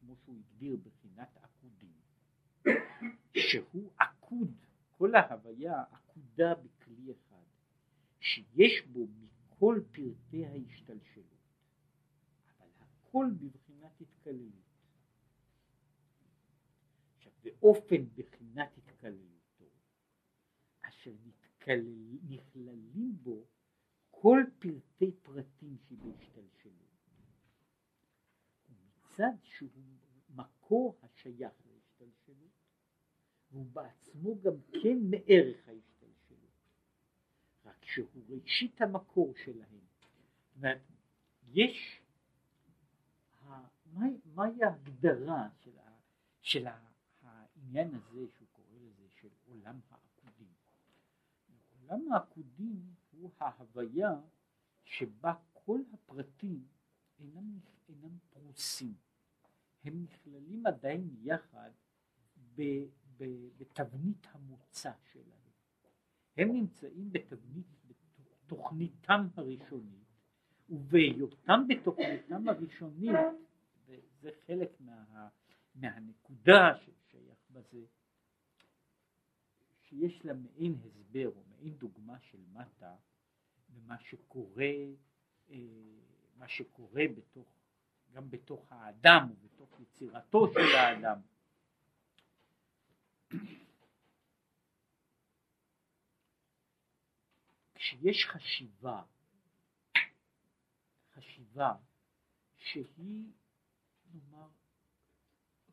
כמו 0.00 0.16
שהוא 0.16 0.36
הגדיר 0.36 0.76
בחינת 0.76 1.36
עקודים, 1.36 1.94
שהוא 3.34 3.90
עקוד, 3.98 4.54
כל 4.98 5.14
ההוויה 5.14 5.82
עקודה 5.90 6.54
בכלי 6.54 7.12
אחד, 7.12 7.44
שיש 8.20 8.86
בו 8.86 9.06
מכל 9.06 9.80
פרטי 9.92 10.46
ההשתלשלות, 10.46 11.26
אבל 12.58 12.68
הכל 12.80 13.26
בבחינת 13.40 14.00
התקללות. 14.00 14.64
עכשיו, 17.16 17.32
באופן 17.42 18.04
בחינת 18.14 18.78
התקללותו, 18.78 19.70
אשר 20.80 21.12
נכלל, 21.24 21.84
נכללים 22.28 23.16
בו 23.22 23.46
כל 24.10 24.42
פרטי 24.58 25.12
פרטים 25.22 25.76
שבהשתלשלות. 25.78 26.84
ומצד 28.70 29.36
שהוא 29.42 29.70
מקור 30.34 30.98
השייך 31.02 31.63
והוא 33.54 33.66
בעצמו 33.72 34.40
גם 34.40 34.52
כן 34.72 34.98
מערך 35.10 35.68
ההשתלשלות, 35.68 36.50
רק 37.64 37.84
שהוא 37.84 38.22
ראשית 38.28 38.80
המקור 38.80 39.34
שלהם. 39.44 39.78
זאת 40.56 40.66
יש, 41.48 42.02
מה, 43.92 44.06
מהי 44.34 44.64
ההגדרה 44.64 45.48
של, 45.60 45.78
ה, 45.78 45.90
של 46.40 46.66
העניין 47.22 47.94
הזה 47.94 48.26
שהוא 48.36 48.48
קורא 48.52 48.76
לזה 48.80 49.08
של 49.08 49.28
עולם 49.46 49.80
העקודים? 49.90 50.52
עולם 51.80 52.12
העקודים 52.12 52.94
הוא 53.10 53.30
ההוויה 53.38 54.20
שבה 54.84 55.34
כל 55.52 55.80
הפרטים 55.92 56.66
אינם, 57.18 57.58
אינם 57.88 58.18
פרוסים, 58.30 58.94
הם 59.84 60.02
נכללים 60.02 60.66
עדיין 60.66 61.14
יחד 61.22 61.70
ב, 62.54 62.62
בתבנית 63.58 64.26
המוצא 64.32 64.92
שלהם. 65.12 65.44
הם 66.36 66.52
נמצאים 66.52 67.12
בתבנית, 67.12 67.66
בתוכניתם 67.86 69.26
הראשונית, 69.36 70.04
ובהיותם 70.68 71.68
בתוכניתם 71.68 72.48
הראשונית, 72.48 73.16
וזה 73.86 74.30
חלק 74.46 74.80
מה, 74.80 75.28
מהנקודה 75.74 76.76
ששייך 76.76 77.38
בזה, 77.50 77.84
שיש 79.82 80.24
לה 80.24 80.34
מעין 80.34 80.74
הסבר 80.84 81.28
או 81.36 81.42
מעין 81.50 81.74
דוגמה 81.74 82.18
של 82.18 82.40
מטה 82.52 82.96
במה 83.68 83.98
שקורה, 83.98 84.72
אה, 85.50 85.56
מה 86.36 86.48
שקורה 86.48 87.02
בתוך, 87.16 87.48
גם 88.12 88.30
בתוך 88.30 88.72
האדם 88.72 89.28
ובתוך 89.30 89.80
יצירתו 89.80 90.52
של 90.52 90.76
האדם. 90.76 91.20
כשיש 97.74 98.26
חשיבה, 98.26 99.02
חשיבה 101.12 101.74
שהיא 102.56 103.32
נאמר 104.12 104.48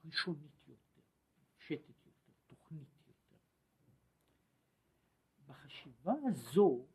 ראשונית 0.06 0.68
יותר, 0.68 1.02
פשטת 1.58 2.02
בחשיבה 5.52 6.14
הזו, 6.24 6.86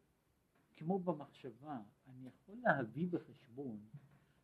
כמו 0.76 0.98
במחשבה, 0.98 1.81
אני 2.07 2.29
יכול 2.29 2.59
להביא 2.62 3.09
בחשבון 3.09 3.88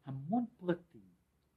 המון 0.05 0.47
פרטים, 0.57 1.11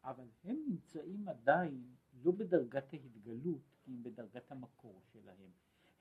אבל 0.04 0.28
הם 0.44 0.56
נמצאים 0.68 1.28
עדיין 1.30 1.96
לא 2.14 2.32
בדרגת 2.32 2.94
ההתגלות, 2.94 3.75
הם 3.88 4.04
בדרגת 4.04 4.52
המקור 4.52 5.02
שלהם. 5.14 5.52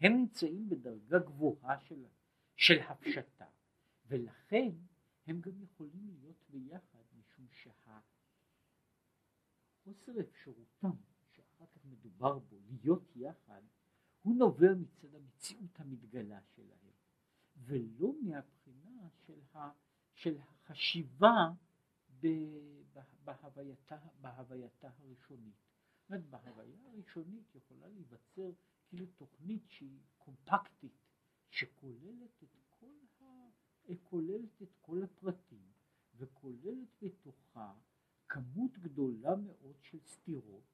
הם 0.01 0.13
נמצאים 0.13 0.69
בדרגה 0.69 1.19
גבוהה 1.19 1.79
של, 1.79 2.05
של 2.57 2.81
הפשטה, 2.81 3.47
ולכן 4.07 4.71
הם 5.27 5.41
גם 5.41 5.63
יכולים 5.63 6.09
להיות 6.09 6.45
ביחד, 6.49 7.03
משום 7.19 7.47
שהחוסר 9.83 10.21
אפשרותם, 10.21 10.91
שאחר 11.31 11.67
כך 11.67 11.85
מדובר 11.85 12.39
בו, 12.39 12.57
להיות 12.69 13.17
יחד, 13.17 13.63
הוא 14.23 14.37
נובע 14.37 14.75
מצד 14.75 15.15
המציאות 15.15 15.81
המתגלה 15.81 16.41
שלהם, 16.43 16.93
ולא 17.57 18.13
מהבחינה 18.23 19.09
של, 19.27 19.41
ה, 19.55 19.71
של 20.13 20.39
החשיבה 20.41 21.51
ב, 22.21 22.27
בהווייתה, 23.25 23.99
בהווייתה 24.21 24.89
הראשונית. 24.99 25.74
זאת 26.05 26.11
אומרת, 26.11 26.27
בהוויה 26.45 26.79
הראשונית 26.87 27.55
יכולה 27.55 27.89
להיווצר 27.89 28.51
כאילו 28.89 29.07
תוכנית 29.07 29.63
שהיא 29.69 30.01
קומפקטית, 30.19 30.93
שכוללת 31.51 32.43
את 32.43 32.57
כל, 32.69 32.93
ה, 33.21 33.25
כוללת 34.03 34.63
את 34.63 34.69
כל 34.81 35.03
הפרטים, 35.03 35.73
וכוללת 36.17 36.89
בתוכה 37.03 37.73
כמות 38.29 38.79
גדולה 38.79 39.37
מאוד 39.37 39.77
של 39.83 39.99
סתירות, 40.01 40.65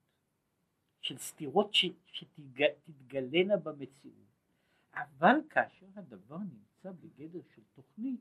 של 1.01 1.19
סתירות 1.19 1.71
שתתגלנה 2.07 3.57
במציאות, 3.57 4.31
אבל 4.95 5.37
כאשר 5.51 5.87
הדבר 5.95 6.38
נמצא 6.38 6.93
בגדר 6.93 7.43
של 7.55 7.62
תוכנית, 7.75 8.21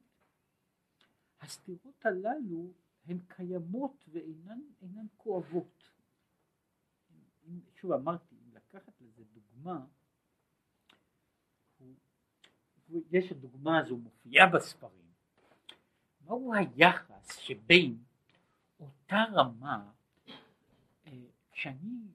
הסתירות 1.41 2.05
הללו 2.05 2.73
הן 3.05 3.17
קיימות 3.27 4.05
ואינן 4.11 5.05
כואבות. 5.17 5.89
שוב 7.75 7.91
אמרתי, 7.91 8.35
אם 8.35 8.55
לקחת 8.55 9.01
לזה 9.01 9.23
דוגמה, 9.33 9.85
יש 12.89 13.31
הדוגמה 13.31 13.79
הזו 13.79 13.97
מופיעה 13.97 14.47
בספרים, 14.49 15.11
מהו 16.21 16.53
היחס 16.53 17.37
שבין 17.39 18.03
אותה 18.79 19.23
רמה 19.33 19.91
אה, 21.07 21.11
שאני 21.53 22.09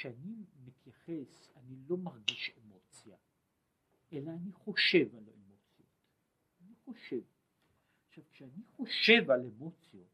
כשאני 0.00 0.44
מתייחס 0.64 1.48
אני 1.56 1.76
לא 1.88 1.96
מרגיש 1.96 2.50
אמוציה, 2.58 3.16
אלא 4.12 4.30
אני 4.30 4.52
חושב 4.52 5.14
על 5.14 5.24
האמוציות. 5.28 5.88
אני 6.60 6.74
חושב. 6.84 7.20
עכשיו 8.08 8.24
כשאני 8.32 8.62
חושב 8.76 9.30
על 9.30 9.40
אמוציות, 9.40 10.08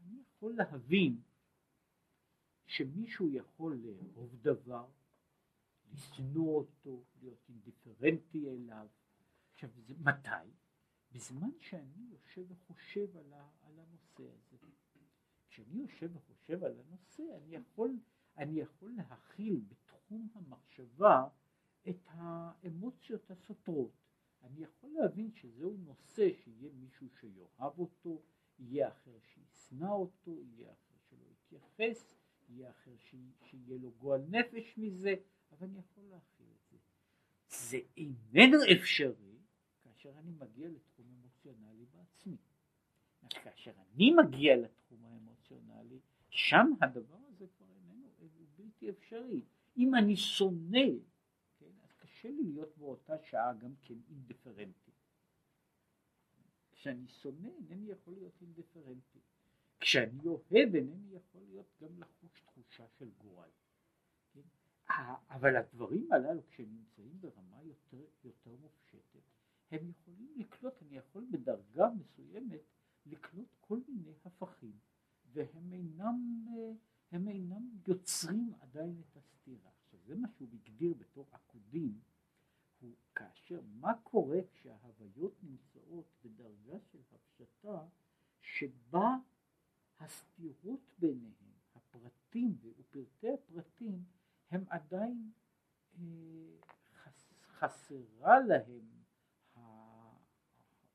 אני 0.00 0.22
יכול 0.30 0.54
להבין 0.56 1.20
שמישהו 2.70 3.28
יכול 3.28 3.76
לאהוב 3.76 4.36
דבר, 4.42 4.88
לשנוא 5.92 6.56
אותו, 6.56 7.04
להיות 7.20 7.48
אינדיפרנטי 7.48 8.50
אליו. 8.50 8.86
עכשיו, 9.52 9.70
זה, 9.86 9.94
מתי? 9.98 10.50
בזמן 11.12 11.50
שאני 11.58 12.06
יושב 12.10 12.44
וחושב 12.48 13.16
על, 13.16 13.32
על 13.62 13.78
הנושא 13.78 14.22
הזה. 14.36 14.68
כשאני 15.48 15.80
יושב 15.80 16.10
וחושב 16.16 16.64
על 16.64 16.80
הנושא, 16.80 17.22
אני 17.36 17.54
יכול 17.56 17.98
אני 18.36 18.60
יכול 18.60 18.92
להכיל 18.96 19.60
בתחום 19.68 20.28
המחשבה 20.34 21.28
את 21.88 22.00
האמוציות 22.06 23.30
הסותרות. 23.30 23.92
אני 24.42 24.62
יכול 24.62 24.90
להבין 24.90 25.30
שזהו 25.34 25.76
נושא 25.76 26.28
שיהיה 26.32 26.72
מישהו 26.72 27.06
שיאהב 27.20 27.78
אותו, 27.78 28.22
יהיה 28.58 28.88
אחר 28.88 29.18
שישנא 29.20 29.90
אותו, 29.90 30.42
יהיה 30.42 30.72
אחר 30.72 30.94
שלא 31.08 31.26
יתייחס, 31.30 32.19
יהיה 32.50 32.70
אחר 32.70 32.96
שיהיה 33.42 33.78
לו 33.78 33.90
גועל 33.90 34.22
נפש 34.28 34.74
מזה, 34.76 35.14
אבל 35.52 35.66
אני 35.66 35.78
יכול 35.78 36.04
להכיל 36.04 36.46
את 36.52 36.70
זה. 36.70 36.76
זה 37.48 37.78
איננו 37.96 38.58
אפשרי 38.76 39.38
כאשר 39.82 40.18
אני 40.18 40.32
מגיע 40.32 40.68
לתחום 40.68 41.06
אמוציונלי 41.20 41.84
בעצמי. 41.86 42.36
כאשר 43.28 43.72
אני 43.80 44.10
מגיע 44.10 44.56
לתחום 44.56 45.04
האמוציונלי, 45.04 45.98
שם 46.30 46.66
הדבר 46.80 47.18
הזה 47.28 47.46
כבר 47.56 47.66
איננו, 47.72 48.06
הוא 48.18 48.28
בלתי 48.56 48.90
אפשרי. 48.90 49.42
אם 49.76 49.94
אני 49.94 50.16
שונא, 50.16 50.88
כן, 51.58 51.70
אז 51.82 51.92
קשה 51.92 52.30
לי 52.30 52.42
להיות 52.42 52.78
באותה 52.78 53.18
שעה 53.18 53.54
גם 53.54 53.74
כן 53.82 53.94
אינדיפרנטי. 54.08 54.90
כשאני 56.72 57.08
שונא 57.08 57.48
אינני 57.48 57.90
יכול 57.90 58.14
להיות 58.14 58.32
אינדיפרנטי. 58.40 59.18
כשאני 59.80 60.26
אוהב 60.26 60.74
אינני 60.74 61.14
יכול 61.14 61.42
להיות 61.42 61.66
גם 61.82 61.98
לחוש 61.98 62.40
תחושה 62.40 62.88
של 62.98 63.10
גורל. 63.18 63.48
כן? 64.32 64.40
אבל 65.28 65.56
הדברים 65.56 66.12
הללו 66.12 66.46
כשהם 66.48 66.68
נמצאים 66.72 67.20
ברמה 67.20 67.62
יותר, 67.62 68.04
יותר 68.24 68.56
מופשטת 68.56 69.20
הם 69.70 69.90
יכולים 69.90 70.34
לקלוט, 70.36 70.82
אני 70.82 70.96
יכול 70.96 71.26
בדרגה 71.30 71.88
מסוימת 71.90 72.60
לקלוט 73.06 73.48
כל 73.60 73.80
מיני 73.88 74.14
הפכים 74.24 74.78
והם 75.32 75.72
אינם, 75.72 76.46
הם 77.10 77.28
אינם 77.28 77.68
יוצרים 77.88 78.52
עדיין 78.60 79.00
את 79.00 79.16
הסתירה. 79.16 79.70
עכשיו 79.84 80.00
זה 80.06 80.14
מה 80.14 80.28
שהוא 80.28 80.48
הגדיר 80.52 80.94
בתור 80.94 81.26
עקודים 81.32 82.00
הוא 82.80 82.94
כאשר 83.14 83.60
מה 83.80 83.92
קורה 84.02 84.38
כשההוויות 84.52 85.34
נמצאות 85.42 86.06
בדרגה 86.24 86.78
של 86.80 86.98
הפשטה 87.12 87.86
שבה 88.40 89.16
הסתירות 90.00 90.80
ביניהם, 90.98 91.52
הפרטים 91.74 92.58
ופרטי 92.78 93.28
הפרטים 93.30 94.04
הם 94.50 94.64
עדיין 94.68 95.30
אה, 95.98 96.02
חסרה 97.58 98.40
להם 98.40 99.00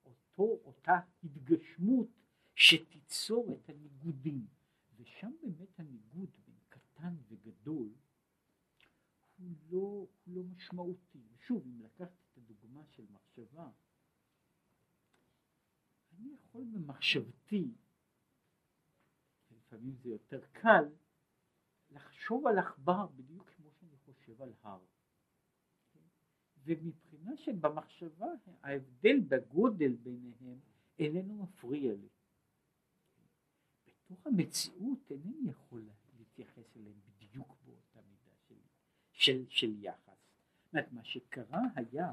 אותו, 0.06 0.60
אותה 0.66 1.00
התגשמות 1.24 2.08
שתיצור 2.56 3.54
את 3.54 3.70
הניגודים 3.70 4.48
ושם 4.96 5.32
באמת 5.42 5.80
הניגוד 5.80 6.30
בין 6.46 6.56
קטן 6.70 7.16
וגדול 7.28 7.90
הוא 9.38 9.56
לא, 9.70 10.08
הוא 10.26 10.36
לא 10.36 10.44
משמעותי. 10.44 11.22
ושוב, 11.34 11.64
אם 11.66 11.82
לקחת 11.82 12.20
את 12.32 12.38
הדוגמה 12.38 12.86
של 12.86 13.06
מחשבה, 13.12 13.70
אני 16.12 16.34
יכול 16.34 16.66
במחשבתי, 16.74 17.72
לפעמים 19.66 19.96
זה 19.96 20.10
יותר 20.10 20.40
קל, 20.52 20.86
לחשוב 21.92 22.48
על 22.48 22.60
עכבר 22.60 23.08
בדיוק 23.16 23.50
כמו 23.50 23.72
שאני 23.72 23.98
חושב 23.98 24.42
על 24.42 24.54
הר. 24.62 24.80
ומבחינה 26.64 27.38
שבמחשבה 27.38 28.28
ההבדל 28.62 29.20
בגודל 29.28 29.96
ביניהם 29.96 30.60
איננו 31.00 31.44
מפריע 31.44 31.94
לי. 31.94 32.08
בתוך 33.88 34.28
המציאות 34.28 35.12
אינני 35.12 35.50
יכול 35.50 35.90
להתייחס 36.18 36.78
אליהם 36.78 37.00
בדיוק 37.08 37.56
באותה 37.66 38.00
מידה 38.10 38.36
של, 38.48 38.56
של, 39.12 39.46
של 39.50 39.84
יחס. 39.84 40.00
זאת 40.64 40.74
אומרת, 40.74 40.92
מה 40.92 41.04
שקרה 41.04 41.62
היה 41.76 42.12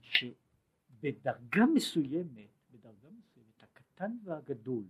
שבדרגה 0.00 1.66
מסוימת, 1.74 2.50
בדרגה 2.70 3.08
מסוימת, 3.10 3.62
הקטן 3.62 4.16
והגדול 4.24 4.84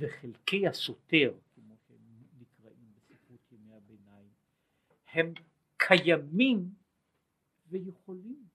וחלקי 0.00 0.68
הסותר, 0.68 1.34
כמו 1.54 1.76
שהם 1.88 1.98
נקראים 2.40 2.92
בספרות 2.96 3.52
ימי 3.52 3.74
הביניים, 3.74 4.28
הם 5.12 5.32
קיימים 5.76 6.74
ויכולים 7.68 8.46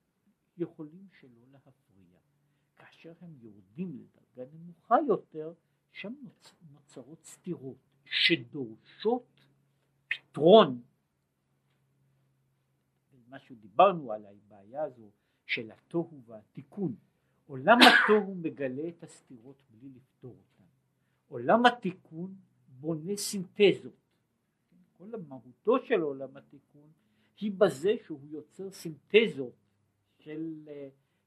יכולים 0.58 1.08
שלא 1.19 1.41
להפריע. 1.51 2.19
כאשר 2.75 3.13
הם 3.21 3.34
יורדים 3.41 3.99
לדרגה 3.99 4.51
נמוכה 4.53 4.95
יותר, 5.08 5.53
שם 5.91 6.13
נוצרות 6.71 7.25
סתירות 7.25 7.77
שדורשות 8.05 9.47
פתרון. 10.08 10.81
מה 13.27 13.39
שדיברנו 13.39 14.12
על 14.12 14.25
הבעיה 14.25 14.84
הזו 14.84 15.10
של 15.45 15.71
התוהו 15.71 16.21
והתיקון. 16.25 16.95
עולם 17.47 17.77
התוהו 17.81 18.36
מגלה 18.36 18.88
את 18.89 19.03
הסתירות 19.03 19.62
בלי 19.69 19.89
לפתור 19.89 20.31
אותן. 20.31 20.54
עולם 21.27 21.65
התיקון 21.65 22.35
בונה 22.67 23.17
סינתזות. 23.17 23.93
כל 24.97 25.13
המהותו 25.13 25.85
של 25.85 26.01
עולם 26.01 26.38
התיקון 26.38 26.91
היא 27.39 27.51
בזה 27.57 27.93
שהוא 28.05 28.27
יוצר 28.29 28.71
סינתזות 28.71 29.53
של, 30.19 30.69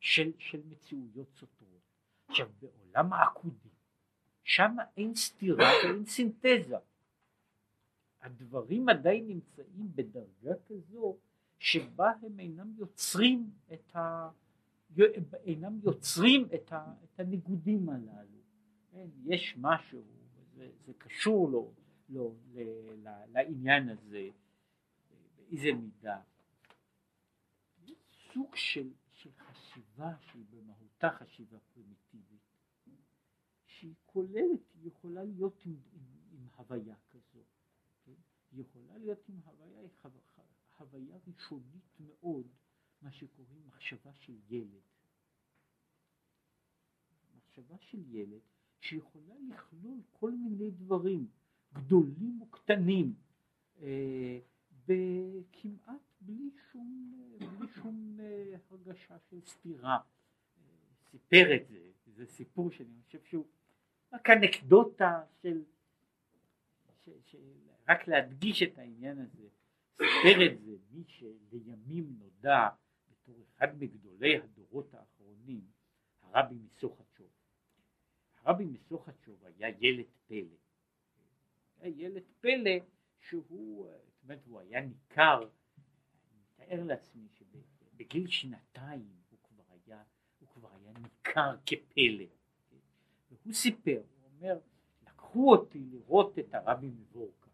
של, 0.00 0.32
של 0.38 0.60
מציאויות 0.68 1.34
סותרות. 1.34 1.80
עכשיו 2.28 2.48
בעולם 2.60 3.12
העקודי, 3.12 3.68
שם 4.44 4.76
אין 4.96 5.14
סתירה 5.14 5.68
ואין 5.84 6.04
סינתזה. 6.06 6.76
הדברים 8.20 8.88
עדיין 8.88 9.26
נמצאים 9.26 9.88
בדרגה 9.94 10.54
כזו 10.66 11.16
שבה 11.58 12.10
הם 12.22 12.40
אינם 12.40 12.72
יוצרים 12.76 13.50
את 13.72 13.96
ה... 13.96 14.30
אינם 15.44 15.78
יוצרים 15.82 16.48
את, 16.54 16.72
ה, 16.72 16.92
את 17.04 17.20
הניגודים 17.20 17.88
הללו. 17.88 18.37
כן, 18.90 19.08
יש 19.24 19.54
משהו, 19.58 20.02
זה, 20.54 20.70
זה 20.86 20.92
קשור 20.98 21.48
לו, 21.50 21.72
לו, 22.08 22.34
ל, 22.52 22.60
ל, 23.08 23.24
לעניין 23.32 23.88
הזה, 23.88 24.28
באיזה 25.36 25.72
מידה. 25.72 26.20
סוג 28.32 28.56
של, 28.56 28.92
של 29.12 29.30
חשיבה 29.32 30.12
שהיא 30.20 30.44
במהותה 30.50 31.10
חשיבה 31.10 31.58
פרימיטיבית, 31.60 32.40
שהיא 33.66 33.94
כוללת, 34.06 34.60
היא 34.74 34.88
יכולה 34.88 35.24
להיות 35.24 35.62
עם, 35.64 35.76
עם, 35.92 36.02
עם 36.30 36.48
הוויה 36.56 36.96
כזו, 37.10 37.42
כן? 38.04 38.12
היא 38.52 38.60
יכולה 38.60 38.98
להיות 38.98 39.28
עם 39.28 39.40
הוויה, 39.44 39.80
היא 39.80 39.90
חו, 40.02 40.08
הוויה 40.78 41.16
ראשונית 41.26 42.00
מאוד, 42.00 42.46
מה 43.02 43.12
שקוראים 43.12 43.66
מחשבה 43.66 44.14
של 44.14 44.38
ילד. 44.48 44.82
מחשבה 47.36 47.78
של 47.78 48.14
ילד 48.14 48.40
שיכולה 48.80 49.34
לכלול 49.48 50.00
כל 50.12 50.30
מיני 50.30 50.70
דברים, 50.70 51.26
גדולים 51.72 52.42
וקטנים, 52.42 53.14
אה, 53.82 54.38
וכמעט 54.86 56.00
בלי 56.20 56.50
שום, 56.72 57.12
בלי 57.38 57.68
שום 57.74 58.16
אה, 58.20 58.56
הרגשה 58.70 59.16
של 59.30 59.40
סתירה. 59.46 59.98
סיפר 61.10 61.56
את 61.56 61.68
זה, 61.68 61.78
זה 62.06 62.26
סיפור 62.26 62.70
שאני 62.70 63.02
חושב 63.06 63.22
שהוא 63.24 63.46
רק 64.12 64.30
אנקדוטה 64.30 65.22
של, 65.42 65.62
ש, 67.04 67.08
ש, 67.24 67.36
רק 67.88 68.08
להדגיש 68.08 68.62
את 68.62 68.78
העניין 68.78 69.18
הזה, 69.18 69.48
סיפר 69.96 70.46
את 70.46 70.60
זה 70.60 70.76
מי 70.90 71.04
שלימים 71.06 72.16
נודע 72.18 72.68
בתור 73.10 73.44
אחד 73.56 73.82
מגדולי 73.82 74.36
הדורות 74.36 74.94
האחרונים, 74.94 75.60
הרבי 76.22 76.54
מסוחצ'וב. 76.54 77.07
הרבי 78.48 78.64
מסוחצ'וב 78.64 79.44
היה 79.44 79.68
ילד 79.80 80.04
פלא. 80.26 80.56
היה 81.80 82.06
ילד 82.06 82.22
פלא 82.40 82.70
שהוא 83.20 83.88
אומרת, 84.22 84.46
הוא 84.46 84.60
היה 84.60 84.80
ניכר, 84.80 85.40
אני 85.42 86.40
מתאר 86.40 86.84
לעצמי 86.84 87.28
שבגיל 87.28 88.28
שנתיים 88.28 89.08
הוא 89.30 89.38
כבר 89.42 89.62
היה, 89.70 90.02
הוא 90.38 90.48
כבר 90.48 90.68
היה 90.74 90.92
ניכר 90.92 91.56
כפלא. 91.66 92.24
והוא 93.30 93.52
סיפר, 93.52 94.02
הוא 94.20 94.30
אומר, 94.36 94.58
לקחו 95.02 95.50
אותי 95.50 95.78
לראות 95.78 96.38
את 96.38 96.54
הרבי 96.54 96.88
מבורקה. 96.88 97.50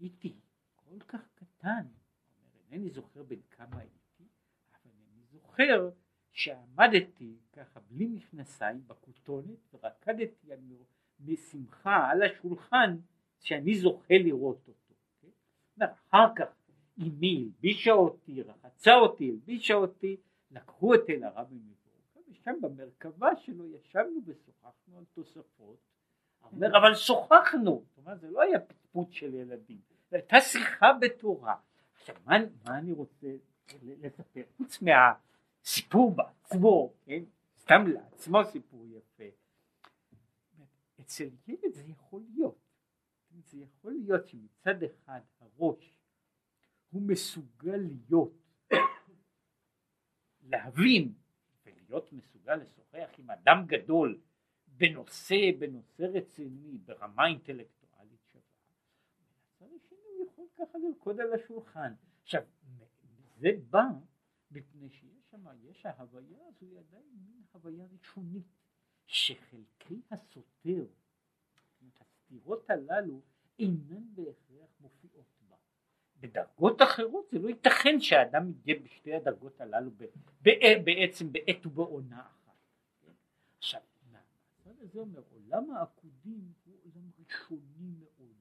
הייתי 0.00 0.34
כל 0.74 1.00
כך 1.08 1.28
קטן, 1.34 1.86
אינני 2.70 2.90
זוכר 2.90 3.22
בין 3.22 3.40
כמה 3.50 3.78
הייתי, 3.78 4.24
אבל 4.72 4.92
אני 5.12 5.24
זוכר 5.24 5.90
שעמדתי 6.32 7.36
ככה 7.52 7.80
בלי 7.90 8.06
מכנסיים 8.06 8.82
בכותונת 8.86 9.74
ורקדתי 9.74 10.48
משמחה 11.20 12.10
על 12.10 12.22
השולחן 12.22 12.96
שאני 13.40 13.74
זוכה 13.74 14.14
לראות 14.14 14.68
אותו. 14.68 14.94
כן? 15.20 15.84
אחר 15.84 16.34
כך 16.36 16.46
אמי 16.98 17.44
הלבישה 17.44 17.92
אותי, 17.92 18.42
רחצה 18.42 18.94
אותי, 18.94 19.30
הלבישה 19.30 19.74
אותי, 19.74 20.16
לקחו 20.50 20.94
אותי 20.94 21.16
לרבי 21.16 21.54
מבורקה, 21.54 22.30
ושם 22.30 22.54
במרכבה 22.60 23.36
שלו 23.36 23.66
ישבנו 23.66 24.20
ושוחחנו 24.26 24.98
על 24.98 25.04
תוספות. 25.14 25.78
אומר, 26.52 26.78
אבל 26.78 26.94
שוחחנו, 26.94 27.84
זאת 27.88 27.98
אומרת, 27.98 28.20
זה 28.20 28.30
לא 28.30 28.42
היה 28.42 28.60
פטפוט 28.60 29.12
של 29.12 29.34
ילדים, 29.34 29.78
זו 30.10 30.16
הייתה 30.16 30.40
שיחה 30.40 30.92
בתורה. 31.00 31.56
עכשיו 31.94 32.16
מה, 32.26 32.36
מה 32.64 32.78
אני 32.78 32.92
רוצה 32.92 33.26
לספר 33.72 34.42
חוץ 34.56 34.82
מהסיפור 35.62 36.14
בעצמו, 36.14 36.92
כן? 37.04 37.22
סתם 37.58 37.86
לעצמו 37.86 38.44
סיפור 38.44 38.86
יפה. 38.86 39.24
אצל 41.00 41.28
ילד 41.46 41.72
זה 41.72 41.82
יכול 41.82 42.22
להיות, 42.34 42.58
זה 43.30 43.58
יכול 43.58 43.92
להיות 43.92 44.28
שמצד 44.28 44.82
אחד 44.82 45.20
הראש 45.40 45.94
הוא 46.90 47.02
מסוגל 47.02 47.76
להיות, 47.76 48.32
להבין 50.42 51.12
ולהיות 51.66 52.12
מסוגל 52.12 52.56
לשוחח 52.56 53.10
עם 53.18 53.30
אדם 53.30 53.64
גדול 53.66 54.20
בנושא, 54.66 55.36
בנושא 55.58 56.02
רציני, 56.02 56.78
ברמה 56.78 57.26
אינטלקטואלית 57.26 58.20
שווה, 58.32 58.42
מהצד 59.60 59.74
השני 59.76 59.98
הוא 60.18 60.26
יכול 60.26 60.46
ככה 60.56 60.78
לרקוד 60.78 61.20
על 61.20 61.32
השולחן. 61.32 61.94
עכשיו, 62.22 62.42
זה 63.38 63.48
בא 63.70 63.84
מפני 64.50 64.90
שיש 64.90 65.21
שם, 65.32 65.46
יש 65.62 65.86
ההוויה 65.86 66.38
הזו 66.48 66.66
היא 66.66 66.78
עדיין 66.78 67.06
מין 67.26 67.42
הוויה 67.52 67.86
ראשונית, 67.92 68.46
שחלקי 69.06 70.00
הסותר, 70.10 70.86
הסתירות 72.00 72.70
הללו 72.70 73.20
אינן 73.58 74.14
בהכרח 74.14 74.70
מופיעות 74.80 75.26
בה. 75.48 75.56
בדרגות 76.20 76.82
אחרות 76.82 77.28
זה 77.30 77.38
לא 77.38 77.48
ייתכן 77.48 78.00
שהאדם 78.00 78.52
יהיה 78.64 78.80
בשתי 78.80 79.14
הדרגות 79.14 79.60
הללו 79.60 79.90
ב, 79.90 80.04
ב, 80.42 80.50
בעצם 80.84 81.32
בעת 81.32 81.66
ובעונה 81.66 82.20
אחת. 82.20 82.56
עכשיו, 83.58 83.80
מהצד 84.10 84.80
הזה 84.80 85.00
אומר, 85.00 85.22
עולם 85.30 85.70
העקודים 85.70 86.52
הוא 86.64 86.78
עולם 86.84 87.10
ראשוני 87.18 87.90
מאוד, 87.98 88.36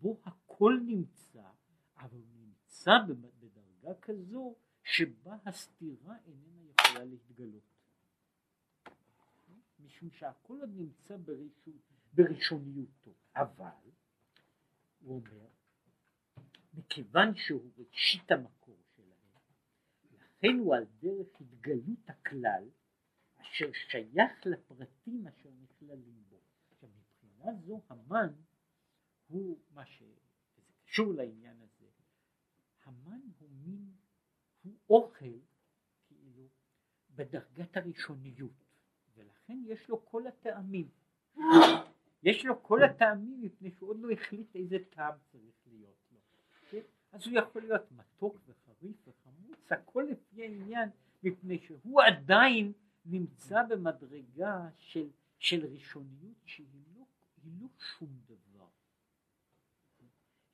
בו 0.00 0.20
הכל 0.24 0.80
נמצא, 0.86 1.48
אבל 1.96 2.20
נמצא 2.34 2.92
בדרגה 3.40 3.94
כזו 4.00 4.56
שבה 4.92 5.36
הסתירה 5.46 6.16
איננה 6.26 6.70
יכולה 6.70 7.04
להתגלות. 7.04 7.62
משום 9.80 10.10
שהכל 10.10 10.60
עוד 10.60 10.70
נמצא 10.76 11.16
בראשוניותו. 12.14 13.10
אבל, 13.36 13.90
הוא 15.00 15.16
אומר, 15.16 15.46
מכיוון 16.74 17.34
שהוא 17.36 17.70
ראשית 17.78 18.30
המקור 18.30 18.78
שלהם, 18.96 19.30
לכן 20.12 20.58
הוא 20.58 20.74
על 20.76 20.84
דרך 21.00 21.40
התגלות 21.40 22.08
הכלל, 22.08 22.68
אשר 23.36 23.72
שייך 23.72 24.46
לפרטים 24.46 25.26
אשר 25.26 25.50
נכללים 25.62 26.24
בו. 26.28 26.40
עכשיו 26.70 26.88
מבחינה 26.88 27.54
זו 27.66 27.82
המן 27.88 28.32
הוא 29.26 29.60
מה 29.70 29.86
ש... 29.86 30.02
קשור 30.90 31.14
לעניין 31.14 31.62
הזה, 31.62 31.86
המן 32.84 33.20
הוא 33.38 33.50
מין, 33.50 33.94
הוא 34.62 34.74
אוכל 34.90 35.38
כאילו 36.08 36.48
בדרגת 37.14 37.76
הראשוניות, 37.76 38.64
ולכן 39.16 39.58
יש 39.66 39.88
לו 39.88 40.04
כל 40.04 40.26
הטעמים. 40.26 40.88
יש 42.22 42.44
לו 42.44 42.62
כל 42.62 42.82
הטעמים 42.82 43.40
מפני 43.40 43.70
שהוא 43.70 43.90
עוד 43.90 44.00
לא 44.00 44.10
החליט 44.10 44.56
איזה 44.56 44.76
טעם 44.90 45.14
צריך 45.32 45.54
להיות 45.66 45.96
לו. 46.12 46.18
כן? 46.70 46.80
אז 47.12 47.26
הוא 47.26 47.38
יכול 47.38 47.62
להיות 47.62 47.92
מתוק 47.92 48.36
וחריף 48.46 49.08
וחמוץ, 49.08 49.72
הכל 49.72 50.06
לפי 50.10 50.42
העניין, 50.42 50.88
מפני 51.22 51.58
שהוא 51.58 52.02
עדיין 52.02 52.72
נמצא 53.04 53.62
במדרגה 53.62 54.68
של, 54.78 55.08
של 55.38 55.66
ראשוניות 55.66 56.36
שהיא 56.44 56.84
לא, 56.94 57.04
היא 57.42 57.52
לא 57.60 57.68
שום 57.78 58.08
דבר. 58.26 58.68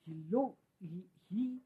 היא 0.05 0.23
לא, 0.29 0.55
היא, 0.79 1.03
היא, 1.29 1.59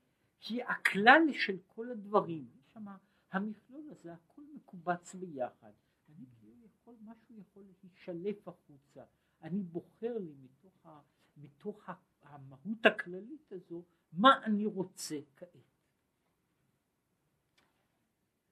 היא 0.50 0.64
הכלל 0.64 1.22
של 1.34 1.58
כל 1.68 1.92
הדברים. 1.92 2.50
שם 2.74 2.86
המכלול 3.32 3.90
הזה, 3.90 4.14
הכל 4.14 4.42
מקובץ 4.56 5.16
ביחד. 5.16 5.72
אני 6.10 6.26
כאילו 6.40 6.66
יכול, 6.66 6.96
משהו 7.02 7.40
יכול 7.40 7.64
להישלף 7.64 8.48
החוצה. 8.48 9.04
אני 9.42 9.64
בוחר 9.64 10.18
לי 10.18 10.34
מתוך, 10.34 10.86
ה, 10.86 11.02
מתוך 11.38 11.90
המהות 12.24 12.86
הכללית 12.86 13.52
הזו 13.52 13.84
מה 14.14 14.44
אני 14.46 14.66
רוצה 14.66 15.16
כעת. 15.36 15.50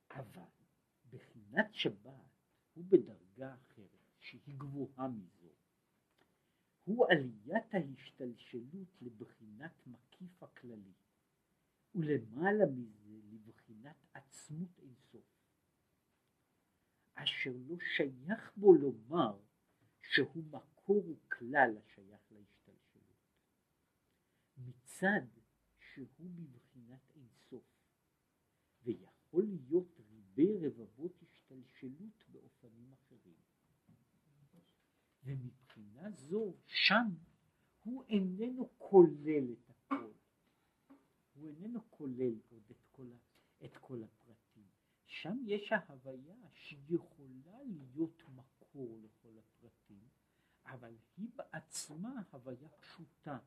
אבל 0.10 0.41
בחינת 1.10 1.73
שבת 1.73 2.30
הוא 2.73 2.86
בדרגה 2.89 3.56
אחרת 3.56 4.13
שהיא 4.19 4.58
גבוהה 4.58 5.08
מזו. 5.08 5.49
הוא 6.84 7.06
עליית 7.10 7.73
ההשתלשלות 7.73 9.02
לבחינת 9.02 9.88
מקיף 9.88 10.43
הכללי 10.43 10.93
ולמעלה 11.95 12.65
מזה 12.65 13.19
לבחינת 13.45 13.95
עצמות 14.13 14.80
אינסוף 14.80 15.39
אשר 17.23 17.54
לא 17.67 17.75
שייך 17.95 18.52
בו 18.58 18.73
לומר 18.73 19.39
שהוא 20.02 20.43
מקור 20.52 21.04
וכלל 21.10 21.78
השייך 21.78 22.32
להשתלשלות. 22.32 23.10
מצד 24.58 25.21
שהוא 25.80 26.30
בבחינת 26.36 27.12
אינסוף, 27.15 27.63
ויכול 28.84 29.45
להיות 29.45 29.99
ריבי 30.10 30.67
רבבות 30.67 31.21
השתלשלות 31.21 32.25
באופנים 32.32 32.93
אחרים. 32.93 33.39
ומבחינה 35.23 36.12
זו, 36.12 36.54
שם 36.65 37.08
הוא 37.84 38.04
איננו 38.04 38.69
כולל 38.78 39.54
את. 39.54 39.69
הוא 41.39 41.49
איננו 41.49 41.80
כולל 41.89 42.34
עוד 42.49 42.63
את 42.71 42.86
כל, 42.91 43.08
את 43.65 43.78
כל 43.78 44.04
הפרטים. 44.04 44.67
שם 45.06 45.38
יש 45.45 45.71
ההוויה 45.71 46.36
שיכולה 46.54 47.58
להיות 47.65 48.23
מקור 48.36 48.97
לכל 49.04 49.38
הפרטים, 49.39 50.08
אבל 50.65 50.95
היא 51.17 51.30
בעצמה 51.36 52.21
הוויה 52.32 52.69
פשוטה. 52.69 53.38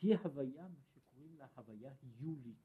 היא 0.00 0.16
הוויה, 0.16 0.68
מה 0.68 0.82
שקוראים 0.94 1.36
לה 1.36 1.46
הוויה 1.56 1.92
היולית. 2.02 2.56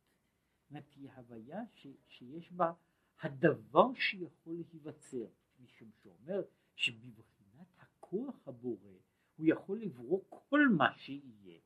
זאת 0.62 0.70
אומרת, 0.70 0.94
היא 0.96 1.10
הוויה 1.12 1.62
ש, 1.74 1.88
שיש 2.08 2.52
בה 2.52 2.74
הדבר 3.22 3.94
שיכול 3.94 4.56
להיווצר. 4.56 5.28
משום 5.60 5.92
שאומר 6.04 6.42
שבבחינת 6.76 7.68
הכוח 7.80 8.48
הבורא 8.48 8.92
הוא 9.36 9.48
יכול 9.50 9.82
לברוא 9.82 10.22
כל 10.30 10.60
מה 10.78 10.98
שיהיה. 10.98 11.60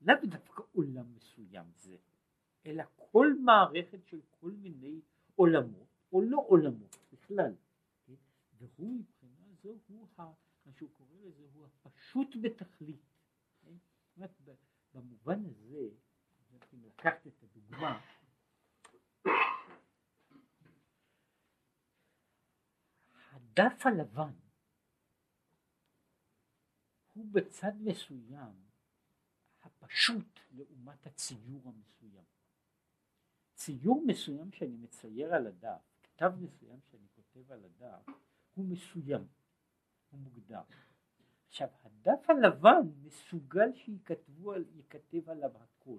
לאו 0.00 0.14
דווקא 0.24 0.62
עולם 0.72 1.14
מסוים 1.14 1.66
זה, 1.74 1.96
אלא 2.66 2.84
כל 2.96 3.26
מערכת 3.44 4.06
של 4.06 4.20
כל 4.40 4.50
מיני 4.50 5.00
עולמות, 5.36 5.88
או 6.12 6.22
לא 6.22 6.44
עולמות 6.48 6.96
בכלל. 7.12 7.54
כן? 8.06 8.14
והוא 8.58 9.00
מבחינה 9.00 9.52
זו, 9.62 9.78
הוא 9.86 10.08
ה, 10.18 10.22
מה 10.66 10.72
שהוא 10.72 10.90
קורא 10.92 11.16
לזה, 11.22 11.46
הוא 11.54 11.66
הפשוט 11.84 12.36
בתכלית. 12.42 13.02
כן? 13.62 14.26
במובן 14.94 15.44
הזה, 15.44 15.88
אם 16.74 16.84
לקחת 16.84 17.26
את 17.26 17.42
הדוגמה, 17.42 18.00
הדף 23.32 23.86
הלבן 23.86 24.32
הוא 27.14 27.26
בצד 27.32 27.72
מסוים 27.80 28.66
הפשוט 29.62 30.40
לעומת 30.50 31.06
הציור 31.06 31.62
המסוים. 31.68 32.35
ציור 33.56 34.02
מסוים 34.06 34.52
שאני 34.52 34.76
מצייר 34.76 35.34
על 35.34 35.46
הדף, 35.46 35.80
כתב 36.02 36.32
מסוים 36.40 36.80
שאני 36.90 37.06
כותב 37.14 37.52
על 37.52 37.64
הדף, 37.64 38.14
הוא 38.54 38.64
מסוים, 38.64 39.26
הוא 40.10 40.20
מוגדר. 40.20 40.60
עכשיו 41.48 41.68
הדף 41.84 42.30
הלבן 42.30 42.88
מסוגל 43.02 43.72
שייכתב 43.74 45.30
עליו 45.30 45.50
הכל, 45.56 45.98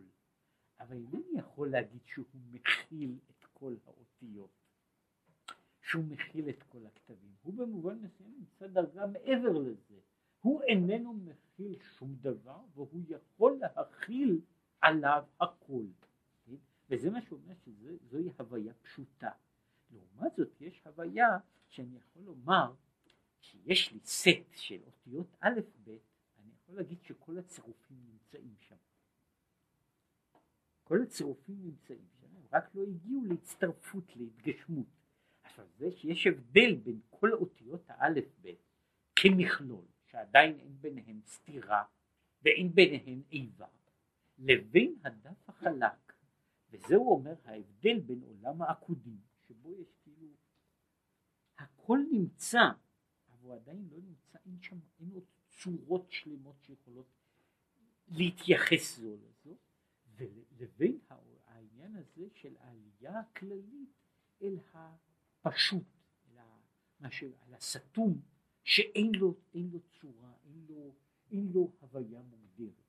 אבל 0.80 0.96
אינני 0.98 1.40
יכול 1.40 1.72
להגיד 1.72 2.02
שהוא 2.06 2.26
מכיל 2.52 3.20
את 3.30 3.46
כל 3.54 3.76
האותיות, 3.86 4.52
שהוא 5.82 6.04
מכיל 6.04 6.50
את 6.50 6.64
כל 6.64 6.86
הכתבים, 6.86 7.36
הוא 7.42 7.54
במובן 7.54 8.00
מסוים 8.00 8.34
נמצא 8.40 8.68
דרגה 8.68 9.08
מעבר 9.08 9.52
לזה, 9.52 10.00
הוא 10.42 10.62
איננו 10.62 11.14
מכיל 11.14 11.80
שום 11.80 12.16
דבר 12.16 12.60
והוא 12.74 13.02
יכול 13.10 13.60
להכיל 13.62 14.42
עליו 14.82 15.24
הכל? 15.42 15.86
וזה 16.90 17.10
מה 17.10 17.22
שאומר 17.22 17.54
שזוהי 17.56 18.30
הוויה 18.38 18.74
פשוטה. 18.74 19.32
לעומת 19.92 20.36
זאת 20.36 20.62
יש 20.62 20.82
הוויה 20.86 21.38
שאני 21.68 21.98
יכול 21.98 22.22
לומר 22.24 22.74
שיש 23.40 23.92
לי 23.92 24.00
סט 24.00 24.56
של 24.56 24.80
אותיות 24.86 25.28
א' 25.40 25.60
ב', 25.84 25.90
אני 26.40 26.52
יכול 26.56 26.76
להגיד 26.76 27.04
שכל 27.04 27.38
הצירופים 27.38 27.98
נמצאים 28.06 28.56
שם. 28.60 28.76
כל 30.84 31.02
הצירופים 31.02 31.56
נמצאים 31.64 32.08
שם, 32.20 32.28
רק 32.52 32.76
לא 32.76 32.84
הגיעו 32.84 33.26
להצטרפות, 33.26 34.16
להתגשמות. 34.16 34.88
עכשיו 35.44 35.66
זה 35.78 35.92
שיש 35.92 36.28
הבדל 36.28 36.76
בין 36.76 37.00
כל 37.10 37.34
אותיות 37.34 37.82
האלף 37.88 38.26
ב' 38.42 38.54
כמכלול, 39.16 39.86
שעדיין 40.06 40.60
אין 40.60 40.82
ביניהם 40.82 41.22
סתירה 41.26 41.84
ואין 42.42 42.76
ביניהם 42.76 43.22
איבה, 43.32 43.68
לבין 44.40 44.96
הדף 45.04 45.50
החלק, 45.50 46.07
וזהו 46.70 47.12
אומר 47.12 47.36
ההבדל 47.46 48.00
בין 48.00 48.22
עולם 48.22 48.62
העקודים, 48.62 49.20
שבו 49.48 49.74
יש 49.74 49.88
כאילו, 50.04 50.28
הכל 51.58 52.00
נמצא, 52.12 52.60
אבל 53.30 53.40
הוא 53.42 53.54
עדיין 53.54 53.88
לא 53.92 53.98
נמצא, 53.98 54.38
אין 54.46 54.58
שם, 54.62 54.80
אין 55.00 55.12
עוד 55.12 55.24
צורות 55.50 56.12
שלמות 56.12 56.56
שיכולות 56.62 57.08
להתייחס 58.08 59.00
זו 59.00 59.16
לזו, 59.16 59.58
לבין 60.60 61.00
העניין 61.46 61.96
הזה 61.96 62.28
של 62.34 62.58
העלייה 62.60 63.20
הכללית 63.20 63.90
אל 64.42 64.58
הפשוט, 65.44 65.84
אל, 66.30 66.38
המשהו, 67.00 67.32
אל 67.48 67.54
הסתום, 67.54 68.22
שאין 68.64 69.16
לו, 69.16 69.36
לו 69.54 69.80
צורה, 70.02 70.34
אין 70.44 70.66
לו, 70.70 70.96
אין 71.32 71.48
לו 71.54 71.72
הוויה 71.80 72.22
מוגדרת. 72.22 72.87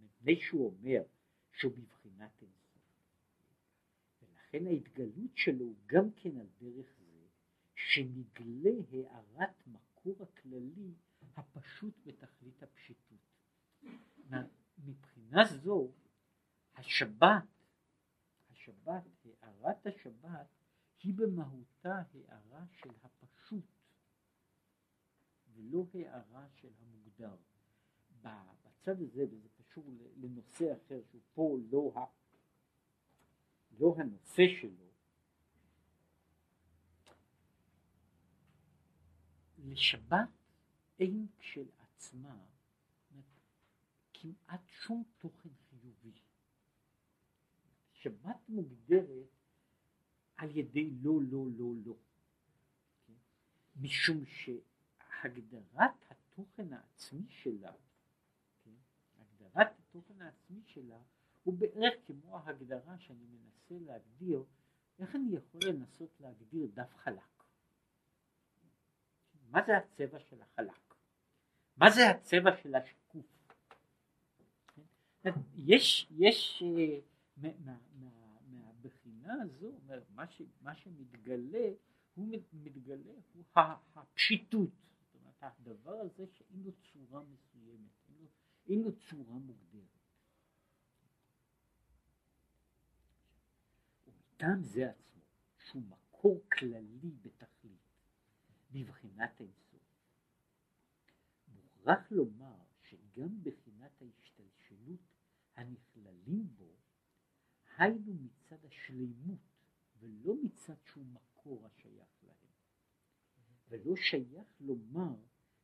מפני 0.00 0.40
שהוא 0.40 0.66
אומר 0.66 1.02
שהוא 1.52 1.72
בבחינת 1.72 2.42
אינסוף, 2.42 2.82
ולכן 4.22 4.66
ההתגלות 4.66 5.36
שלו 5.36 5.74
גם 5.86 6.10
כן 6.16 6.36
על 6.36 6.46
דרך 6.60 6.86
זה, 6.98 7.26
שנגלה 7.74 8.70
הארת 9.10 9.66
מקור 9.66 10.22
הכללי 10.22 10.94
הפשוט 11.36 11.94
בתכלית 12.04 12.62
הפשיטות. 12.62 13.18
מבחינה 14.78 15.44
זו 15.44 15.92
השבת, 16.74 17.44
השבת, 18.50 19.04
הארת 19.42 19.86
השבת 19.86 20.46
היא 21.02 21.14
במהותה 21.14 22.02
הארה 22.12 22.64
של 22.72 22.90
הפשוט 23.02 23.25
ולא 25.56 25.86
הארה 25.94 26.46
של 26.54 26.68
המוגדר. 26.80 27.36
בצד 28.22 29.00
הזה, 29.00 29.24
וזה 29.30 29.48
קשור 29.58 29.84
לנושא 30.16 30.72
אחר 30.72 31.00
שהוא 31.10 31.20
פה 31.34 31.58
לא, 31.70 31.92
ה, 31.96 32.04
לא 33.78 33.94
הנושא 33.98 34.42
שלו, 34.60 34.86
לשבת 39.58 40.28
אין 40.98 41.26
כשלעצמה 41.38 42.46
כמעט 44.14 44.60
שום 44.68 45.04
תוכן 45.18 45.48
חיובי. 45.70 46.12
שבת 47.92 48.48
מוגדרת 48.48 49.26
על 50.36 50.56
ידי 50.56 50.90
לא, 50.90 51.20
לא, 51.22 51.46
לא, 51.58 51.72
לא. 51.84 51.94
כן? 53.06 53.14
משום 53.76 54.24
שהגדרת 55.22 55.90
התוכן 56.10 56.72
העצמי 56.72 57.26
שלה, 57.28 57.72
כן? 58.64 58.70
הגדרת 59.18 59.78
התוכן 59.78 60.22
העצמי 60.22 60.62
שלה 60.66 60.98
הוא 61.44 61.54
בערך 61.58 61.94
כמו 62.06 62.38
ההגדרה 62.38 62.98
שאני 62.98 63.26
מנסה 63.26 63.74
להגדיר, 63.86 64.44
איך 64.98 65.16
אני 65.16 65.36
יכול 65.36 65.60
לנסות 65.68 66.20
להגדיר 66.20 66.66
דף 66.74 66.94
חלק? 66.96 67.42
מה 69.50 69.62
זה 69.66 69.76
הצבע 69.76 70.18
של 70.18 70.42
החלק? 70.42 70.94
מה 71.76 71.90
זה 71.90 72.10
הצבע 72.10 72.56
של 72.56 72.74
השקוף? 72.74 73.26
יש, 75.56 76.08
יש 76.10 76.62
אה, 76.62 76.98
מה, 77.36 77.76
מה, 77.98 78.08
מהבחינה 78.50 79.34
הזו, 79.42 79.72
מה, 80.14 80.26
ש, 80.26 80.42
מה 80.62 80.74
שמתגלה, 80.74 81.68
הוא 82.14 82.28
מתגלה, 82.52 83.12
הוא 83.32 83.44
הפשיטות, 83.94 84.70
הדבר 85.40 86.00
הזה 86.00 86.26
שאין 86.26 86.62
לו 86.62 86.72
צורה 86.92 87.22
מסוימת, 87.22 87.90
אין 88.08 88.16
לו, 88.18 88.28
אין 88.68 88.82
לו 88.82 88.90
צורה 88.98 89.38
מוגדרת. 89.38 89.96
ומטעם 94.06 94.62
זה 94.62 94.90
עצמו, 94.90 95.22
שהוא 95.58 95.82
מקור 95.82 96.44
כללי 96.58 97.10
בתכלית, 97.22 97.80
בבחינת 98.70 99.40
אינסוף, 99.40 99.82
מוכרח 101.48 102.10
לומר 102.10 102.64
שגם 102.82 103.42
בחינת 103.42 104.02
ההשתלשלות 104.02 105.00
הנכללים 105.56 106.48
בו, 106.56 106.76
היינו 107.78 108.14
מצד 108.14 108.64
השלימות 108.64 109.40
ולא 109.98 110.34
מצד 110.44 110.76
שהוא 110.84 111.06
מקור 111.06 111.66
להם. 111.66 111.85
ולא 113.68 113.96
שייך 113.96 114.60
לומר 114.60 115.14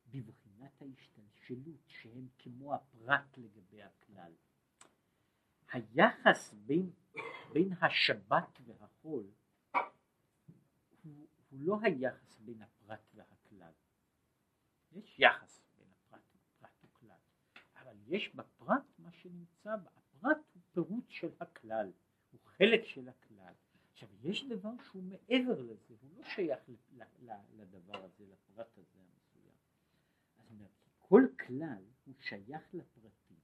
בבחינת 0.07 0.83
ההשתלשלות 0.83 1.81
שהם 1.87 2.29
כמו 2.39 2.75
הפרט 2.75 3.39
לגבי 3.39 3.83
הכלל. 3.83 4.33
היחס 5.73 6.55
בין, 6.55 6.91
בין 7.53 7.73
השבת 7.81 8.61
והחול 8.65 9.31
הוא, 11.03 11.29
הוא 11.51 11.61
לא 11.61 11.79
היחס 11.83 12.39
בין 12.39 12.63
הפרט 12.63 13.11
והכלל. 13.15 13.73
יש 14.93 15.19
יחס 15.19 15.63
בין 15.79 15.89
הפרט, 15.93 16.23
הפרט 16.35 16.85
וכלל, 16.85 17.19
אבל 17.77 17.97
יש 18.07 18.35
בפרט 18.35 18.99
מה 18.99 19.13
שנמצא, 19.13 19.75
הפרט 19.97 20.39
הוא 20.55 20.63
פירוט 20.73 21.11
של 21.11 21.31
הכלל. 21.41 21.93
הוא 22.31 22.41
חלק 22.45 22.85
של 22.85 23.09
הכלל. 23.09 23.22
עכשיו 24.03 24.31
יש 24.31 24.45
דבר 24.45 24.71
שהוא 24.91 25.03
מעבר 25.03 25.63
לזה, 25.63 25.95
הוא 26.01 26.11
לא 26.17 26.25
שייך 26.25 26.59
לדבר 27.57 28.05
הזה, 28.05 28.25
לפרט 28.25 28.79
הזה 28.79 28.99
המסוים. 28.99 29.55
אז 30.37 30.51
אומר, 30.51 30.67
כל 30.99 31.23
כלל 31.47 31.83
הוא 32.05 32.15
שייך 32.21 32.63
לפרטים. 32.75 33.37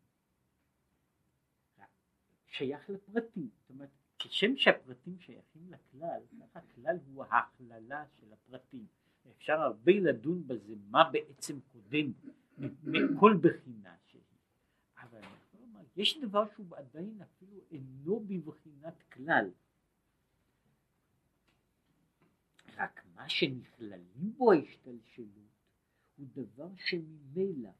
שייך 2.46 2.90
לפרטים, 2.90 3.48
זאת 3.60 3.70
אומרת, 3.70 3.88
כשם 4.18 4.56
שהפרטים 4.56 5.18
שייכים 5.18 5.70
לכלל, 5.70 6.22
ככה 6.40 6.58
הכלל 6.58 6.96
הוא 7.06 7.24
ההכללה 7.24 8.04
של 8.20 8.32
הפרטים. 8.32 8.86
אפשר 9.36 9.60
הרבה 9.60 9.92
לדון 9.92 10.46
בזה, 10.46 10.74
מה 10.90 11.10
בעצם 11.12 11.60
קודם 11.72 12.12
מכל 12.82 13.38
בחינה 13.42 13.96
שהיא. 14.06 14.22
אבל 14.98 15.20
יש 15.96 16.18
דבר 16.18 16.44
שהוא 16.54 16.76
עדיין 16.76 17.22
אפילו 17.22 17.60
אינו 17.70 18.20
בבחינת 18.20 19.02
כלל. 19.12 19.50
רק 22.78 23.06
מה 23.14 23.28
שנכללים 23.28 24.34
בו 24.36 24.52
ההשתלשלות 24.52 25.48
הוא 26.16 26.26
דבר 26.32 26.68
שממילא, 26.76 27.70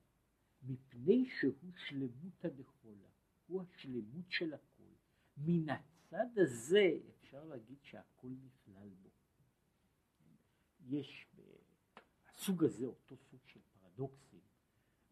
מפני 0.62 1.24
שהוא 1.40 1.72
שלמותא 1.76 2.48
דכולה, 2.48 3.08
הוא 3.46 3.62
השלמות 3.62 4.30
של 4.30 4.54
הכל. 4.54 4.92
מן 5.37 5.70
הצד 5.70 6.38
הזה 6.38 6.98
אפשר 7.11 7.44
להגיד 7.44 7.78
שהכל 7.82 8.28
נכלל 8.28 8.88
בו. 9.02 9.08
יש 10.80 11.26
הסוג 12.26 12.64
הזה, 12.64 12.87
אותו 12.87 13.16
סוג 13.16 13.40
של 13.46 13.61
פרדוקסים, 13.72 14.40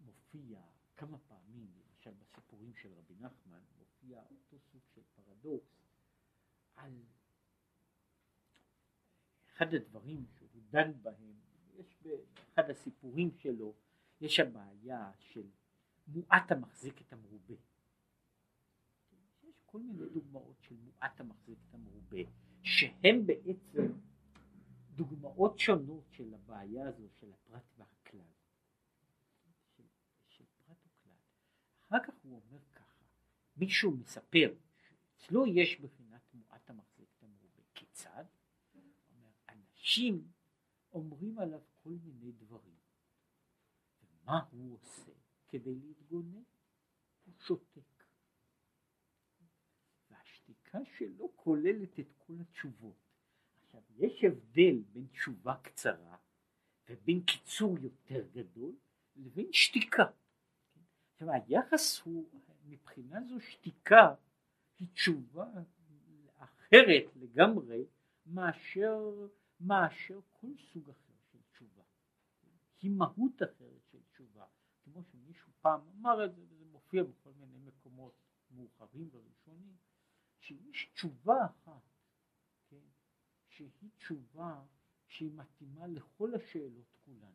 מופיע 0.01 0.61
כמה 0.96 1.18
פעמים 1.18 1.70
למשל 1.77 2.11
בסיפורים 2.14 2.75
של 2.75 2.92
רבי 2.92 3.14
נחמן 3.14 3.62
מופיע 3.79 4.22
אותו 4.22 4.59
סוג 4.59 4.83
של 4.94 5.03
פרדוקס 5.14 5.87
על 6.77 7.03
אחד 9.57 9.75
הדברים 9.75 10.25
שהוא 10.35 10.62
דן 10.71 10.92
בהם, 11.03 11.35
יש 11.79 11.97
באחד 12.03 12.71
הסיפורים 12.71 13.31
שלו, 13.37 13.75
יש 14.21 14.40
הבעיה 14.40 15.12
של 15.19 15.47
מועט 16.07 16.53
המחזיק 16.53 17.01
את 17.01 17.12
המרובה. 17.12 17.55
יש 19.43 19.62
כל 19.66 19.78
מיני 19.78 20.09
דוגמאות 20.09 20.57
של 20.61 20.74
מועט 20.74 21.20
המחזיק 21.20 21.59
את 21.68 21.74
המרובה, 21.74 22.18
שהם 22.62 23.26
בעצם 23.26 23.83
דוגמאות 24.91 25.59
שונות 25.59 26.05
של 26.11 26.35
הבעיה 26.35 26.89
הזו 26.89 27.09
של 27.11 27.33
הפרט 27.33 27.64
והכלל. 27.78 28.20
אחר 31.89 31.99
כך 32.07 32.14
הוא 32.22 32.43
אומר 32.51 32.61
ככה, 32.72 33.05
מישהו 33.57 33.91
מספר 33.91 34.55
שאצלו 34.76 35.47
יש 35.47 35.81
בחינת 35.81 36.20
תמורת 36.31 36.70
המחזיק 36.70 37.09
תמרו 37.18 37.49
בכיצד? 37.57 38.24
הוא 38.72 38.83
אומר, 39.16 39.31
אנשים 39.87 40.28
אומרים 40.93 41.39
עליו 41.39 41.61
כל 41.82 41.91
מיני 41.91 42.32
דברים, 42.32 42.76
ומה 44.03 44.41
הוא 44.51 44.74
עושה 44.74 45.12
כדי 45.49 45.74
להתגונן? 45.74 46.43
הוא 47.24 47.34
שותק. 47.39 48.05
והשתיקה 50.11 50.78
שלו 50.99 51.37
כוללת 51.37 52.01
את 52.01 52.07
כל 52.18 52.32
התשובות. 52.41 52.97
עכשיו, 53.62 53.82
יש 53.97 54.24
הבדל 54.24 54.82
בין 54.93 55.07
תשובה 55.07 55.57
קצרה 55.62 56.16
ובין 56.89 57.24
קיצור 57.24 57.78
יותר 57.78 58.26
גדול 58.32 58.74
לבין 59.16 59.53
שתיקה. 59.53 60.05
עכשיו 61.12 61.28
היחס 61.30 62.01
הוא 62.01 62.30
מבחינה 62.64 63.20
זו 63.28 63.41
שתיקה 63.41 64.14
היא 64.78 64.89
תשובה 64.93 65.47
אחרת 66.37 67.16
לגמרי 67.16 67.84
מאשר, 68.26 69.26
מאשר 69.61 70.21
כל 70.33 70.57
סוג 70.73 70.91
אחר 70.91 71.15
של 71.33 71.39
תשובה. 71.51 71.83
היא 72.81 72.91
מהות 72.91 73.43
אחרת 73.43 73.87
של 73.91 73.99
תשובה. 74.11 74.47
כמו 74.85 75.03
שמישהו 75.05 75.53
פעם 75.61 75.81
אמר 75.89 76.25
את 76.25 76.35
זה, 76.35 76.43
וזה 76.49 76.65
מופיע 76.65 77.03
בכל 77.03 77.33
מיני 77.33 77.59
מקומות 77.59 78.15
מאוחרים 78.51 79.09
וראשונים, 79.13 79.77
שיש 80.39 80.91
תשובה 80.95 81.47
אחת, 81.47 81.83
כן, 82.69 82.87
שהיא 83.49 83.91
תשובה 83.97 84.65
שהיא 85.07 85.33
מתאימה 85.33 85.87
לכל 85.87 86.35
השאלות 86.35 86.97
כולן. 87.05 87.33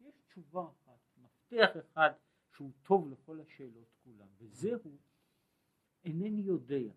יש 0.00 0.14
תשובה 0.26 0.68
אחת, 0.68 1.00
מפתח 1.16 1.70
אחד 1.80 2.10
שהוא 2.50 2.72
טוב 2.82 3.08
לכל 3.08 3.40
השאלות 3.40 3.88
כולן, 4.04 4.28
וזהו 4.38 4.98
אינני 6.04 6.40
יודע. 6.40 6.92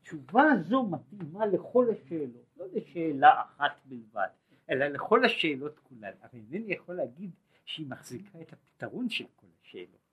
התשובה 0.00 0.42
הזו 0.42 0.82
מתאימה 0.82 1.46
לכל 1.46 1.86
השאלות, 1.90 2.46
לא 2.56 2.66
לשאלה 2.72 3.42
אחת 3.42 3.80
בלבד, 3.84 4.28
אלא 4.70 4.86
לכל 4.86 5.24
השאלות 5.24 5.78
כולן, 5.78 6.12
אבל 6.22 6.40
אינני 6.52 6.72
יכול 6.72 6.94
להגיד 6.94 7.30
שהיא 7.64 7.86
מחזיקה 7.86 8.40
את 8.40 8.52
הפתרון 8.52 9.08
של 9.08 9.24
כל 9.36 9.46
השאלות. 9.62 10.08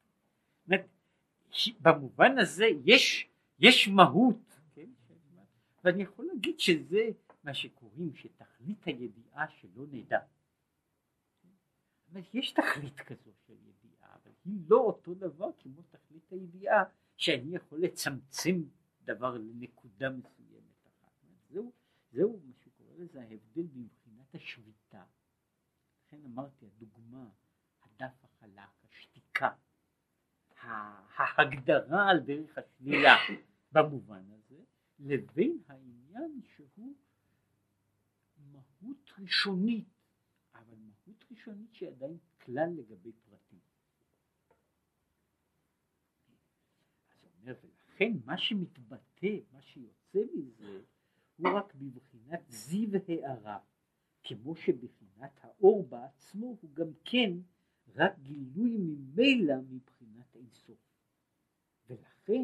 אומרת, 0.67 0.88
במובן 1.79 2.38
הזה 2.38 2.65
יש, 2.86 3.27
יש 3.59 3.88
מהות, 3.88 4.59
כן? 4.75 4.89
ואני 5.83 6.03
יכול 6.03 6.25
להגיד 6.25 6.59
שזה 6.59 7.09
מה 7.43 7.53
שקוראים 7.53 8.15
שתכלית 8.15 8.86
הידיעה 8.86 9.47
שלא 9.49 9.86
נדע. 9.91 10.19
אומרת, 12.09 12.25
יש 12.33 12.51
תכלית 12.51 13.01
כזו 13.01 13.31
של 13.47 13.53
ידיעה, 13.53 14.09
אבל 14.23 14.31
היא 14.45 14.59
לא 14.67 14.77
אותו 14.77 15.13
דבר 15.13 15.49
כמו 15.59 15.81
תכלית 15.91 16.31
הידיעה 16.31 16.83
שאני 17.17 17.55
יכול 17.55 17.79
לצמצם 17.81 18.63
דבר 19.05 19.37
לנקודה 19.37 20.09
מסוימת 20.09 20.87
אחת. 20.87 21.11
זהו, 21.49 21.71
זהו 22.11 22.39
מה 22.45 22.53
שקורא 22.63 22.93
לזה 22.97 23.21
ההבדל 23.21 23.67
מבחינת 23.73 24.35
השביתה. 24.35 25.03
לכן 26.07 26.25
אמרתי, 26.25 26.65
הדוגמה, 26.65 27.29
הדף 27.81 28.23
החלק, 28.23 28.69
השתיקה, 28.83 29.49
ההגדרה 30.61 32.09
על 32.09 32.19
דרך 32.19 32.57
השלילה 32.57 33.15
במובן 33.73 34.31
הזה, 34.31 34.63
לבין 34.99 35.59
העניין 35.67 36.41
שהוא 36.55 36.95
מהות 38.37 39.11
ראשונית, 39.19 39.87
אבל 40.55 40.75
מהות 40.77 41.25
ראשונית 41.31 41.73
שהיא 41.73 41.89
עדיין 41.89 42.17
כלל 42.41 42.69
לגבי 42.77 43.11
פרטים. 43.11 43.59
אז 47.11 47.29
אומר, 47.41 47.55
ולכן 47.95 48.11
מה 48.25 48.37
שמתבטא, 48.37 49.37
מה 49.51 49.61
שיוצא 49.61 50.19
מזה, 50.33 50.81
הוא 51.37 51.49
רק 51.57 51.73
בבחינת 51.75 52.39
זיו 52.49 52.89
הערה, 53.07 53.59
כמו 54.23 54.55
שבחינת 54.55 55.39
האור 55.41 55.87
בעצמו 55.87 56.57
הוא 56.61 56.71
גם 56.73 56.87
כן 57.05 57.31
רק 57.95 58.19
גילוי 58.19 58.77
ממילא 58.77 59.55
מבחינת 59.69 60.35
אינסוף. 60.35 60.77
ולכן 61.87 62.43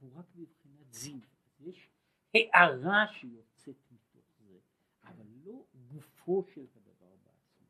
הוא 0.00 0.10
רק 0.14 0.26
בבחינת 0.34 0.92
זיו. 0.92 1.20
יש 1.60 1.88
הערה 2.34 3.06
שיוצאת 3.12 3.76
מתוך 3.90 4.24
זה, 4.38 4.58
אבל 5.02 5.26
לא 5.44 5.64
גופו 5.86 6.44
של 6.54 6.66
הדבר 6.76 7.16
בעצמו. 7.24 7.66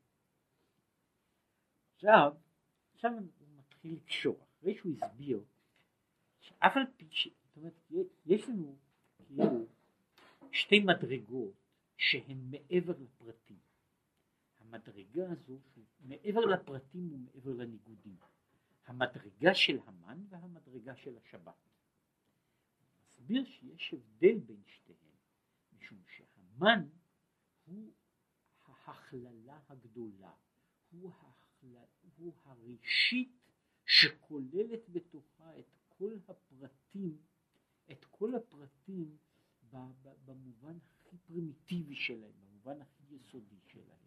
עכשיו, 1.95 2.33
עכשיו 2.93 3.11
הוא 3.39 3.47
מתחיל 3.57 3.95
לקשור, 3.95 4.39
אחרי 4.43 4.75
שהוא 4.75 4.93
הסביר 5.01 5.43
שאף 6.59 6.77
על 6.77 6.83
פי 6.97 7.07
ש... 7.11 7.27
זאת 7.27 7.57
אומרת, 7.57 7.91
יש 8.25 8.49
לנו 8.49 8.77
כאילו 9.17 9.67
שתי 10.51 10.79
מדרגות 10.79 11.53
שהן 11.97 12.51
מעבר 12.51 12.93
לפרטים. 12.99 13.59
המדרגה 14.59 15.31
הזו 15.31 15.59
מעבר 15.99 16.39
לפרטים 16.39 17.13
ומעבר 17.13 17.53
לניגודים. 17.53 18.15
המדרגה 18.85 19.53
של 19.53 19.79
המן 19.85 20.25
והמדרגה 20.29 20.95
של 20.95 21.17
השבת. 21.17 21.55
מסביר 23.05 23.45
שיש 23.45 23.93
הבדל 23.93 24.39
בין 24.39 24.61
שתיהן, 24.67 25.15
משום 25.77 26.01
שהמן 26.07 26.87
הוא 27.65 27.93
ההכללה 28.65 29.59
הגדולה, 29.69 30.33
הוא, 30.91 31.11
ההכלל, 31.13 31.85
הוא 32.17 32.33
הראשית 32.43 33.31
שכוללת 33.85 34.89
בתוכה 34.89 35.59
את 35.59 35.78
כל 35.99 36.17
הפרטים, 36.27 37.17
את 37.91 38.05
כל 38.05 38.35
הפרטים 38.35 39.17
במובן 40.25 40.77
הכי 40.77 41.17
פרימיטיבי 41.17 41.95
שלהם, 41.95 42.31
במובן 42.41 42.81
הכי 42.81 43.15
יסודי 43.15 43.59
שלהם. 43.67 44.05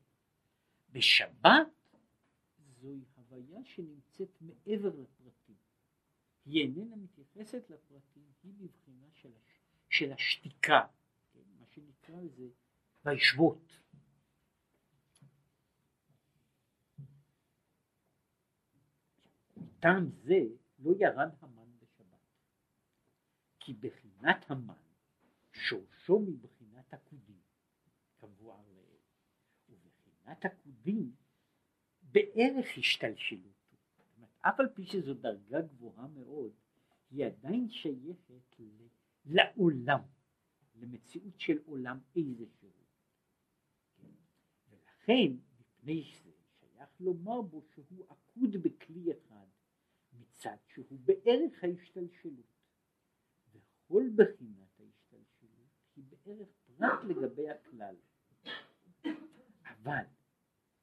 בשבת 0.92 1.96
זוהי 2.80 3.04
הוויה 3.16 3.64
שנמצאת 3.64 4.40
מעבר 4.40 4.88
לפרטים. 4.88 5.56
היא 6.44 6.62
איננה 6.62 6.96
מתייחסת 6.96 7.70
לפרטים, 7.70 8.32
היא 8.42 8.52
בבחינה 8.58 9.06
של, 9.12 9.30
הש... 9.36 9.60
של 9.88 10.12
השתיקה, 10.12 10.86
כן? 11.32 11.40
מה 11.58 11.66
שנקרא 11.66 12.20
לזה 12.20 12.48
וישבות. 13.04 13.80
מטעם 19.56 20.10
זה 20.10 20.40
לא 20.78 20.92
ירד 20.98 21.34
בשבת, 21.40 21.61
כי 23.64 23.74
בחינת 23.74 24.50
המן 24.50 24.74
שורשו 25.52 26.18
מבחינת 26.18 26.94
הקודים, 26.94 27.40
כמבואר 28.18 28.62
לעיל, 28.74 29.00
ובחינת 29.68 30.44
הקודים 30.44 31.12
בערך 32.02 32.66
השתלשלות. 32.78 33.52
אף 34.40 34.60
על 34.60 34.68
פי 34.74 34.86
שזו 34.86 35.14
דרגה 35.14 35.60
גבוהה 35.60 36.08
מאוד, 36.08 36.52
היא 37.10 37.26
עדיין 37.26 37.68
שייכת 37.70 38.56
לעולם, 39.24 40.00
למציאות 40.74 41.40
של 41.40 41.58
עולם 41.64 41.98
איזשהו. 42.16 42.72
ולכן, 44.68 45.32
מפני 45.60 46.04
שזה 46.04 46.32
שייך 46.60 47.00
לומר 47.00 47.42
בו 47.42 47.62
שהוא 47.74 48.06
עקוד 48.08 48.56
בכלי 48.62 49.12
אחד, 49.12 49.46
מצד 50.12 50.56
שהוא 50.74 50.98
בערך 51.04 51.64
ההשתלשלות. 51.64 52.51
וכל 53.86 54.02
בחינת 54.16 54.80
ההשתלשלות 54.80 55.70
היא 55.96 56.04
בערך 56.10 56.48
פרט 56.64 57.04
לגבי 57.04 57.50
הכלל. 57.50 57.96
אבל 59.64 60.04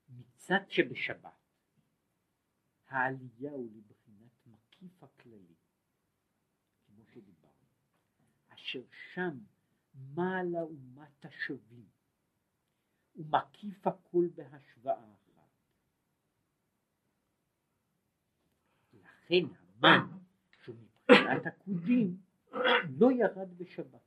מצד 0.09 0.59
שבשבת 0.69 1.39
העלייה 2.87 3.51
הוא 3.51 3.71
לבחינת 3.75 4.31
מקיף 4.45 5.03
הכללי, 5.03 5.55
כמו 6.85 7.05
שדיברנו, 7.05 7.67
אשר 8.47 8.83
שם 9.13 9.39
מעלה 9.93 10.65
ומטה 10.65 11.29
שווים, 11.31 11.89
ומקיף 13.15 13.87
הכל 13.87 14.27
בהשוואה 14.35 15.13
אחת. 15.13 15.49
לכן 18.93 19.43
המן, 19.59 20.17
שהוא 20.63 20.75
מבחינת 20.75 21.45
הקודים, 21.45 22.17
לא 22.89 23.11
ירד 23.11 23.57
בשבת, 23.57 24.01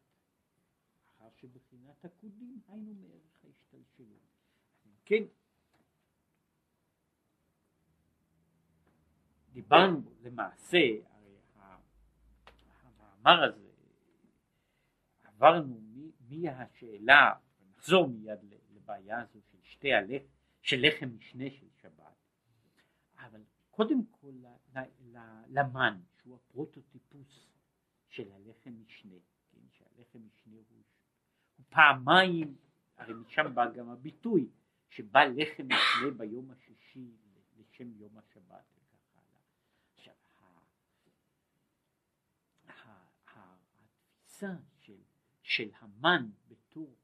אחר 1.06 1.28
שבחינת 1.36 2.04
הקודים 2.04 2.60
היינו 2.68 2.94
מערך 2.94 3.44
ההשתלשלות. 3.44 4.22
כן, 5.04 5.22
דיברנו 9.52 10.00
למעשה, 10.22 10.78
הרי 11.10 11.36
המאמר 12.82 13.42
הזה, 13.44 13.70
עברנו 15.24 15.80
מהשאלה, 16.28 17.32
נחזור 17.70 18.08
מיד 18.08 18.38
לבעיה 18.74 19.20
הזו 19.20 19.40
של 19.50 19.58
שתי 19.62 19.92
הלחם, 19.92 20.24
של 20.62 20.76
לחם 20.80 21.08
משנה 21.16 21.50
של 21.50 21.66
שבת, 21.82 22.16
אבל 23.16 23.42
קודם 23.70 24.06
כל 24.10 24.32
למן, 25.48 26.00
שהוא 26.22 26.36
הפרוטוטיפוס 26.36 27.51
של 28.12 28.32
הלחם 28.32 28.74
משנה, 28.82 29.14
כן, 29.50 29.60
שהלחם 29.70 30.18
משנה 30.26 30.56
הוא, 30.56 30.82
הוא 31.56 31.66
פעמיים, 31.68 32.56
הרי 32.96 33.14
משם 33.14 33.54
בא 33.54 33.72
גם 33.72 33.88
הביטוי, 33.88 34.48
שבא 34.88 35.24
לחם 35.24 35.64
משנה 35.66 36.10
ביום 36.16 36.50
השישי 36.50 37.10
לשם 37.56 37.92
יום 38.00 38.18
השבת. 38.18 38.72
התפיסה 44.42 44.56
של, 44.80 45.02
של 45.42 45.70
המן 45.78 46.30
בתור 46.48 46.96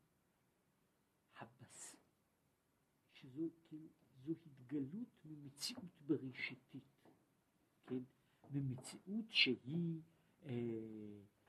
הבס, 1.39 1.97
שזו 3.13 3.49
כאילו, 3.65 3.89
זו 4.25 4.33
התגלות 4.47 5.25
ממציאות 5.25 6.03
בראשיתית, 6.07 7.09
כן? 7.87 8.03
ממציאות 8.51 9.25
שהיא, 9.31 10.01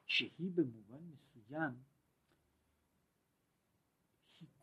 שהיא 0.06 0.52
במובן 0.52 1.02
מסוים 1.12 1.74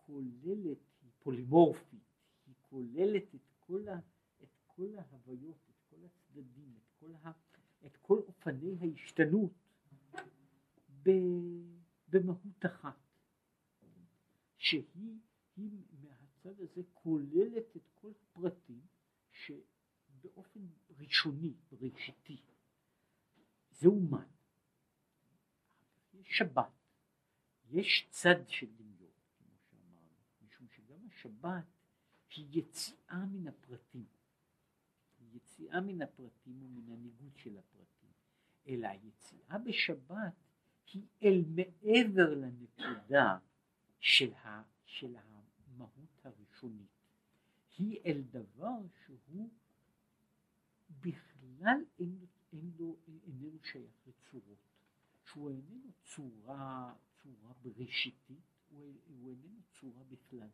כוללת, 0.07 0.79
היא 1.03 1.11
פולימורפית, 1.19 2.05
היא 2.47 2.55
כוללת 2.61 3.35
את 3.35 3.41
כל, 3.61 3.89
ה, 3.89 3.99
את 4.43 4.49
כל 4.67 4.99
ההוויות, 4.99 5.59
את 5.71 5.75
כל 5.91 5.97
הצדדים, 6.05 6.75
את 6.77 6.91
כל, 7.01 7.15
ה, 7.15 7.31
את 7.87 7.97
כל 7.97 8.19
אופני 8.19 8.77
ההשתנות 8.81 9.53
ב, 11.03 11.11
במהות 12.09 12.67
אחת, 12.67 12.99
שהיא 14.57 15.19
היא 15.57 15.83
מהצד 16.03 16.61
הזה 16.61 16.83
כוללת 16.93 17.77
את 17.77 17.89
כל 17.95 18.11
הפרטים 18.11 18.81
שבאופן 19.31 20.61
ראשוני, 20.99 21.55
ראשיתי, 21.73 22.41
זה 23.77 23.89
אומן. 23.89 24.27
יש 26.15 26.39
שבת, 26.39 26.73
יש 27.71 28.07
צד 28.11 28.49
של 28.49 28.67
דמיון, 28.77 29.11
כמו 29.39 29.57
שאמרנו, 29.71 30.09
משום 30.43 30.67
שגם 30.69 31.07
השבת 31.07 31.65
היא 32.37 32.47
יציאה 32.51 33.25
מן 33.33 33.49
הפרטים, 33.49 34.07
היא 35.19 35.37
יציאה 35.37 35.81
מן 35.81 36.03
הפרטים 36.03 36.63
ומן 36.63 36.93
הניגוד 36.93 37.37
של 37.37 37.59
הפרטים, 37.59 38.11
אלא 38.67 38.89
היציאה 38.89 39.59
בשבת 39.59 40.35
היא 40.93 41.07
אל 41.23 41.45
מעבר 41.49 42.35
לנקודה 42.35 43.39
של, 44.01 44.33
ה, 44.35 44.63
של 44.85 45.17
המהות 45.17 46.21
הראשונית, 46.25 46.97
היא 47.79 48.01
אל 48.07 48.23
דבר 48.31 48.79
שהוא 49.05 49.51
בכלל 51.01 51.81
אין, 51.99 52.27
אין 52.53 52.71
לו, 52.79 52.97
איננו 53.07 53.59
שייך 53.63 54.07
לצורות, 54.07 54.59
שהוא 55.25 55.51
איננו 55.51 55.93
צורה, 56.05 56.95
צורה 57.23 57.53
בראשיתית, 57.63 58.45
הוא, 58.71 58.95
הוא 59.07 59.31
איננו 59.31 59.61
צורה 59.81 60.05
בכלל. 60.05 60.49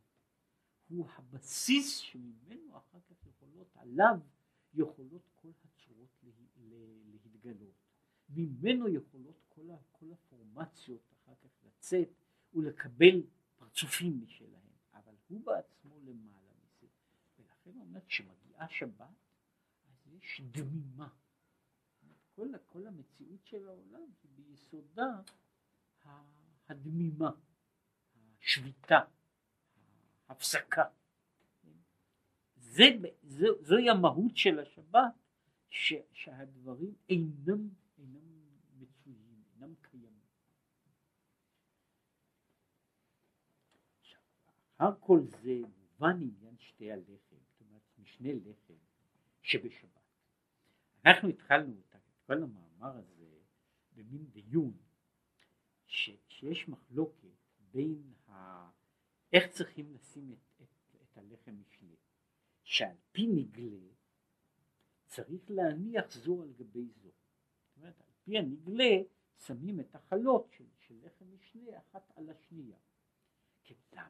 הוא 0.89 1.09
הבסיס 1.17 1.97
שממנו 1.97 2.77
אחר 2.77 2.99
כך 3.01 3.27
יכולות, 3.27 3.77
עליו 3.77 4.21
יכולות 4.75 5.23
כל 5.35 5.51
הצורות 5.65 6.11
לה, 6.23 6.77
להתגלות. 7.11 7.75
ממנו 8.29 8.89
יכולות 8.89 9.41
כל, 9.49 9.69
כל 9.93 10.13
הפורמציות 10.13 11.01
אחר 11.13 11.35
כך 11.35 11.65
לצאת 11.65 12.09
ולקבל 12.55 13.23
פרצופים 13.59 14.21
משלהם, 14.23 14.73
אבל 14.95 15.15
הוא 15.29 15.41
בעצמו 15.45 16.01
למעלה 16.01 16.53
מזה. 16.65 16.87
ולכן 17.39 17.71
הוא 17.71 17.81
אומר, 17.81 18.01
כשמגיעה 18.07 18.69
שבת, 18.69 19.07
אז 19.89 20.13
יש 20.13 20.41
דמימה. 20.51 21.09
כל, 22.35 22.49
כל 22.67 22.87
המציאות 22.87 23.47
של 23.47 23.69
העולם 23.69 24.01
היא 24.23 24.31
ביסודה 24.35 25.21
הדמימה, 26.69 27.31
השביתה, 28.43 28.99
ההפסקה. 30.29 30.85
זה, 32.57 32.85
זה, 33.23 33.47
זוהי 33.61 33.91
המהות 33.91 34.37
של 34.37 34.59
השבת, 34.59 35.15
ש, 35.71 35.95
שהדברים 36.13 36.95
אינם, 37.09 37.69
אינם 37.99 38.49
מצויים, 38.79 39.43
אינם 39.55 39.75
קיימים. 39.83 40.23
אחר 44.77 44.91
כל 45.01 45.21
זה 45.27 45.61
מובן 45.77 46.17
עניין 46.23 46.59
שתי 46.59 46.93
הלחם, 46.93 47.37
זאת 47.37 47.61
אומרת 47.61 47.83
משנה 47.99 48.29
לחם 48.33 48.75
שבשבת. 49.43 50.01
אנחנו 51.07 51.29
התחלנו 51.29 51.75
כל 52.33 52.43
המאמר 52.43 52.97
הזה 52.99 53.27
במין 53.95 54.27
דיון 54.31 54.77
ש, 55.87 56.11
שיש 56.29 56.69
מחלוקת 56.69 57.29
בין 57.73 58.13
ה... 58.29 58.71
איך 59.33 59.47
צריכים 59.47 59.93
לשים 59.93 60.33
את, 60.33 60.63
את, 60.63 60.97
את 61.03 61.19
הלחם 61.19 61.61
משנה, 61.61 61.95
שעל 62.63 62.97
פי 63.13 63.27
נגלה 63.27 63.89
צריך 65.07 65.51
להניח 65.51 66.11
זו 66.11 66.43
על 66.43 66.53
גבי 66.53 66.89
זו. 66.89 67.09
זאת 67.09 67.77
אומרת, 67.77 68.01
על 68.01 68.11
פי 68.25 68.39
הנגלה 68.39 69.03
שמים 69.47 69.81
את 69.81 69.95
החלות 69.95 70.51
של, 70.57 70.67
של 70.79 70.95
לחם 71.03 71.25
משנה 71.35 71.79
אחת 71.79 72.13
על 72.17 72.31
השנייה. 72.31 72.79
למה? 73.93 74.09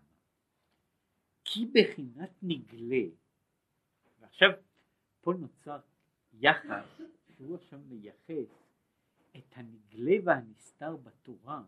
כי 1.44 1.66
בחינת 1.66 2.30
נגלה, 2.42 3.06
ועכשיו 4.18 4.50
פה 5.20 5.32
נוצר 5.38 5.80
יחס 6.32 7.00
שהוא 7.42 7.56
עכשיו 7.56 7.80
מייחס 7.88 8.72
את 9.36 9.44
הנגלה 9.52 10.16
והנסתר 10.24 10.96
בתורה, 10.96 11.64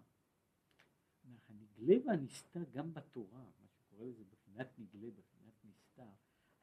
הנגלה 1.49 1.95
והנסתר 2.07 2.61
גם 2.73 2.95
בתורה, 2.95 3.45
מה 3.61 3.69
שקורא 3.69 4.07
לזה 4.07 4.25
בחינת 4.25 4.79
נגלה, 4.79 5.11
בחינת 5.11 5.65
נסתר, 5.65 6.11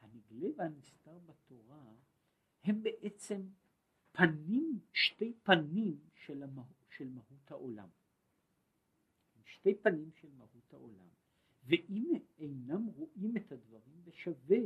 הנגלה 0.01 0.49
והנסתר 0.57 1.19
בתורה 1.19 1.93
הם 2.63 2.83
בעצם 2.83 3.41
פנים, 4.11 4.79
שתי 4.93 5.33
פנים 5.43 5.99
של, 6.13 6.43
המה, 6.43 6.65
של 6.89 7.09
מהות 7.09 7.51
העולם. 7.51 7.89
שתי 9.45 9.75
פנים 9.75 10.11
של 10.11 10.31
מהות 10.37 10.73
העולם. 10.73 11.07
ואם 11.63 12.13
אינם 12.37 12.85
רואים 12.85 13.37
את 13.37 13.51
הדברים 13.51 14.03
בשווה, 14.03 14.59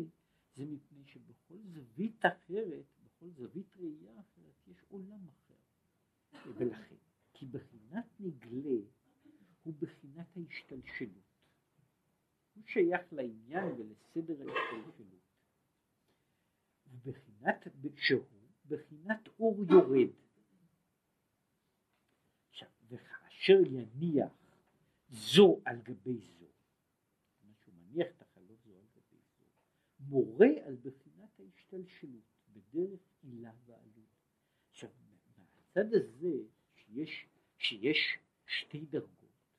זה 0.56 0.66
מפני 0.66 1.06
שבכל 1.06 1.58
זווית 1.64 2.26
אחרת, 2.26 2.95
בכל 3.16 3.30
זווית 3.30 3.78
ראייה 3.78 4.20
אחרת, 4.20 4.68
יש 4.68 4.84
עולם 4.90 5.28
אחר. 5.28 5.54
ולכן, 6.58 6.96
כי 7.34 7.46
בחינת 7.46 8.06
נגלה 8.20 8.82
הוא 9.64 9.74
בחינת 9.80 10.38
ההשתלשלות. 10.38 11.24
הוא 12.54 12.64
שייך 12.66 13.14
לעניין 13.14 13.66
ולסדר 13.66 14.50
ההשתלשלות. 14.50 15.22
ובחינת, 16.92 17.68
שהוא 17.96 18.26
בחינת 18.68 19.28
אור 19.40 19.64
יורד. 19.70 20.10
עכשיו, 22.50 22.70
וכאשר 22.88 23.60
יניח 23.66 24.34
זו 25.10 25.62
על 25.66 25.82
גבי 25.82 26.20
זו, 26.20 26.46
שהוא 27.60 27.74
מניח 27.76 28.08
את 28.18 28.22
החלות 28.22 28.60
זו 28.66 28.78
על 28.78 28.86
גבי 28.96 29.22
זו, 29.38 29.46
מורה 30.00 30.48
על 30.66 30.76
בחינת 30.76 31.40
ההשתלשלות 31.40 32.35
בדרך 32.56 33.00
עילה 33.22 33.52
ועלות. 33.66 34.16
עכשיו, 34.70 34.90
מהצד 35.38 35.94
הזה 35.94 36.44
שיש, 36.76 37.28
שיש 37.58 38.20
שתי 38.46 38.86
דרגות, 38.86 39.50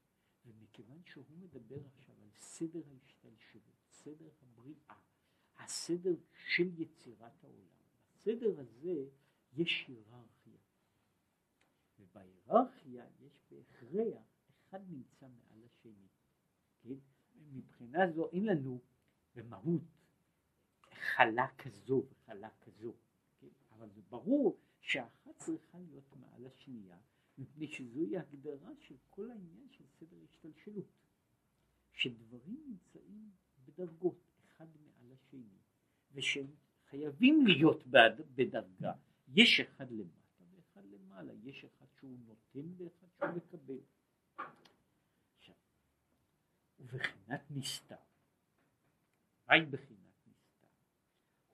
ומכיוון 0.46 1.02
שהוא 1.04 1.24
מדבר 1.38 1.86
עכשיו 1.86 2.14
על 2.22 2.30
סדר 2.36 2.82
ההשתלשלות, 2.92 3.76
סדר 3.90 4.28
הבריאה, 4.42 4.94
הסדר 5.56 6.14
של 6.32 6.80
יצירת 6.80 7.44
העולם, 7.44 7.86
בסדר 8.14 8.60
הזה 8.60 9.04
יש 9.52 9.84
היררכיה, 9.88 10.58
ובהיררכיה 11.98 13.06
יש 13.20 13.32
בהכרח 13.50 14.24
אחד 14.68 14.80
נמצא 14.90 15.26
מעל 15.28 15.64
השני, 15.64 16.08
כן? 16.82 16.94
מבחינה 17.52 18.12
זו 18.12 18.30
אין 18.32 18.46
לנו 18.46 18.80
במהות 19.34 19.95
חלה 21.14 21.46
כזו 21.58 22.02
וחלה 22.10 22.50
כזו, 22.60 22.92
כן? 23.40 23.48
אבל 23.70 23.88
זה 23.90 24.00
ברור 24.08 24.58
שאחת 24.80 25.36
צריכה 25.36 25.78
להיות 25.78 26.16
מעל 26.16 26.46
השנייה, 26.46 26.98
מפני 27.38 27.68
שזוהי 27.68 28.18
הגדרה 28.18 28.70
של 28.80 28.94
כל 29.10 29.30
העניין 29.30 29.68
של 29.70 29.84
סדר 29.86 30.16
השתלשלות, 30.24 30.86
שדברים 31.92 32.56
נמצאים 32.66 33.30
בדרגות 33.64 34.18
אחד 34.46 34.66
מעל 34.76 35.12
השני, 35.12 35.58
ושהם 36.12 36.46
חייבים 36.90 37.46
להיות 37.46 37.86
בדרגה, 38.34 38.92
יש 39.28 39.60
אחד 39.60 39.90
למטה 39.90 40.44
ואחד 40.50 40.84
למעלה, 40.84 41.32
יש 41.44 41.64
אחד 41.64 41.86
שהוא 41.98 42.18
נותן 42.26 42.82
ואחד 42.82 43.06
שהוא 43.18 43.36
מקבל. 43.36 43.78
עכשיו, 45.36 45.54
ובחינת 46.80 47.40
נסתר, 47.50 47.96
מהי 49.48 49.66
בחינת? 49.66 49.95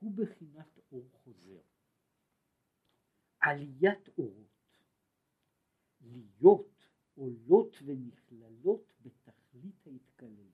הוא 0.03 0.13
בחינת 0.17 0.79
אור 0.93 1.09
חוזר. 1.13 1.61
עליית 3.41 4.09
אורות, 4.19 4.77
להיות 6.01 6.89
עולות 7.15 7.77
ונכללות 7.85 8.93
בתכלית 9.03 9.87
ההתקללות, 9.87 10.53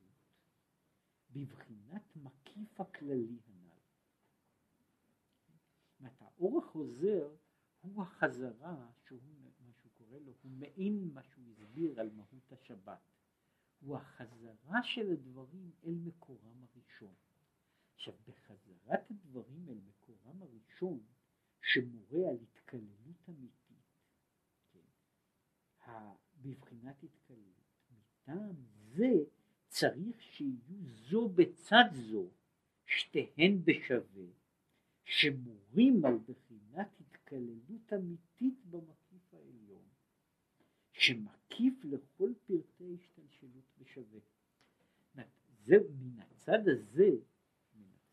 בבחינת 1.31 2.17
מקיף 2.17 2.81
הכללי 2.81 3.39
הנ"ל. 3.47 3.81
זאת 6.01 6.23
האור 6.23 6.59
החוזר 6.59 7.37
הוא 7.81 8.03
החזרה, 8.03 8.91
שהוא 9.07 9.21
מה 9.61 9.73
שהוא 9.73 9.93
קורא 9.93 10.19
לו, 10.19 10.33
הוא 10.43 10.53
מעין 10.53 11.11
מה 11.15 11.23
שהוא 11.23 11.45
הסביר 11.51 12.01
על 12.01 12.11
מהות 12.11 12.53
השבת. 12.53 13.01
הוא 13.81 13.97
החזרה 13.97 14.83
של 14.83 15.11
הדברים 15.13 15.71
אל 15.85 15.95
מקורם 15.95 16.63
הראשון. 16.63 16.68
עכשיו 17.99 18.15
בחזרת 18.29 19.11
הדברים 19.11 19.69
אל 19.69 19.79
מקורם 19.89 20.43
הראשון 20.43 21.01
שמורה 21.63 22.31
על 22.31 22.37
התקללות 22.43 23.29
אמיתית, 23.29 23.85
כן, 24.73 25.91
בבחינת 26.43 27.03
התקללות, 27.03 27.65
מטעם 27.91 28.55
זה 28.75 29.11
צריך 29.69 30.23
שיהיו 30.23 30.87
זו 30.87 31.29
בצד 31.29 31.85
זו 31.93 32.31
שתיהן 32.87 33.65
בשווה, 33.65 34.27
שמורים 35.05 36.05
על 36.05 36.19
בחינת 36.19 37.01
התקללות 37.01 37.93
אמיתית 37.93 38.65
במקיף 38.65 39.35
העליון, 39.35 39.89
שמקיף 40.93 41.85
לכל 41.85 42.33
פרטי 42.47 42.95
השתלשלות 42.95 43.65
בשווה. 43.79 44.21
זה 45.49 45.77
מן 46.01 46.21
הצד 46.21 46.69
הזה, 46.69 47.11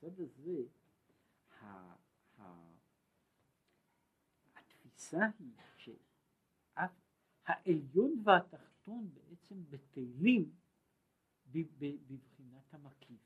הצד 0.06 0.20
הזה, 0.20 0.64
התפיסה 4.56 5.20
היא 5.39 5.53
שהעליון 7.45 8.22
והתחתון 8.24 9.10
בעצם 9.14 9.64
בטלים 9.70 10.51
בבחינת 11.47 12.74
המקיף. 12.74 13.20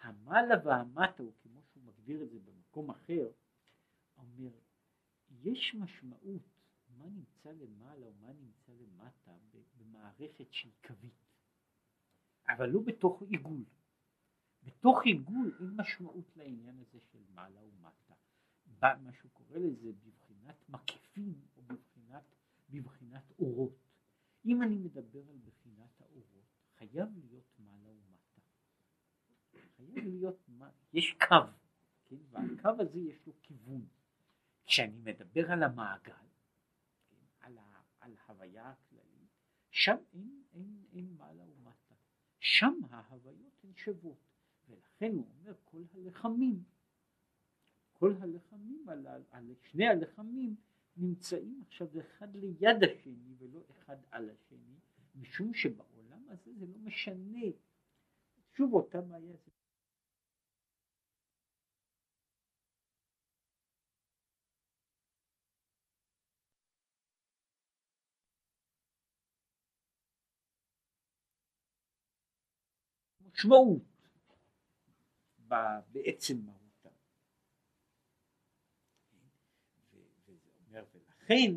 המעלה 0.00 0.54
והמטה, 0.64 1.22
או 1.22 1.32
כמו 1.42 1.62
שהוא 1.62 1.84
מגדיר 1.84 2.22
את 2.22 2.30
זה 2.30 2.38
במקום 2.40 2.90
אחר, 2.90 3.28
אומר, 4.16 4.50
יש 5.30 5.74
משמעות 5.74 6.42
מה 6.98 7.06
נמצא 7.06 7.52
למעלה 7.52 8.06
ומה 8.08 8.32
נמצא 8.32 8.72
למטה 8.72 9.32
במערכת 9.78 10.52
שהיא 10.52 10.72
קווית, 10.86 11.26
אבל 12.48 12.68
לא 12.68 12.80
בתוך 12.80 13.22
עיגול. 13.22 13.64
בתוך 14.66 15.02
עיגול 15.04 15.56
אין 15.60 15.70
משמעות 15.76 16.36
לעניין 16.36 16.78
הזה 16.78 17.00
של 17.00 17.18
מעלה 17.34 17.60
ומטה. 17.64 18.14
מה 18.80 19.12
שהוא 19.12 19.30
קורא 19.32 19.58
לזה 19.58 19.92
בבחינת 19.92 20.68
מקיפים 20.68 21.34
או 21.56 21.62
בבחינת, 21.62 22.22
בבחינת 22.70 23.30
אורות. 23.38 23.76
אם 24.44 24.62
אני 24.62 24.76
מדבר 24.76 25.30
על 25.30 25.38
בחינת 25.44 26.00
האורות, 26.00 26.44
חייב 26.78 27.08
להיות 27.18 27.58
מעלה 27.58 27.90
ומטה. 27.90 28.40
חייב 29.76 30.04
להיות, 30.04 30.48
יש 30.92 31.16
קו, 31.28 31.52
כן? 32.04 32.16
והקו 32.30 32.82
הזה 32.82 32.98
יש 32.98 33.26
לו 33.26 33.32
כיוון. 33.42 33.86
כשאני 34.66 34.98
מדבר 34.98 35.52
על 35.52 35.62
המעגל, 35.62 36.12
כן? 37.08 37.16
על, 37.40 37.58
ה, 37.58 37.80
על 38.00 38.16
ההוויה 38.18 38.70
הכללית, 38.70 39.30
שם 39.70 39.96
אין, 40.12 40.42
אין, 40.52 40.84
אין 40.92 41.14
מעלה 41.18 41.44
ומטה. 41.44 41.94
שם 42.40 42.78
ההוויות 42.90 43.64
הן 43.64 43.72
שוות. 43.74 44.25
ולכן 44.68 45.12
הוא 45.12 45.26
אומר 45.38 45.54
כל 45.64 45.82
הלחמים, 45.94 46.62
כל 47.92 48.12
הלחמים, 48.20 48.88
על 49.30 49.54
שני 49.62 49.86
הלחמים 49.86 50.56
נמצאים 50.96 51.62
עכשיו 51.66 51.88
אחד 52.00 52.36
ליד 52.36 52.84
השני 52.84 53.34
ולא 53.38 53.60
אחד 53.70 53.96
על 54.10 54.30
השני, 54.30 54.76
משום 55.14 55.54
שבעולם 55.54 56.28
הזה 56.28 56.52
זה 56.58 56.66
לא 56.66 56.78
משנה, 56.78 57.46
שוב 58.54 58.74
אותה 58.74 59.00
בעיה, 59.00 59.36
משמעות 73.20 73.95
בעצם 75.92 76.36
מהותם. 76.44 76.96
ולכן 80.70 81.52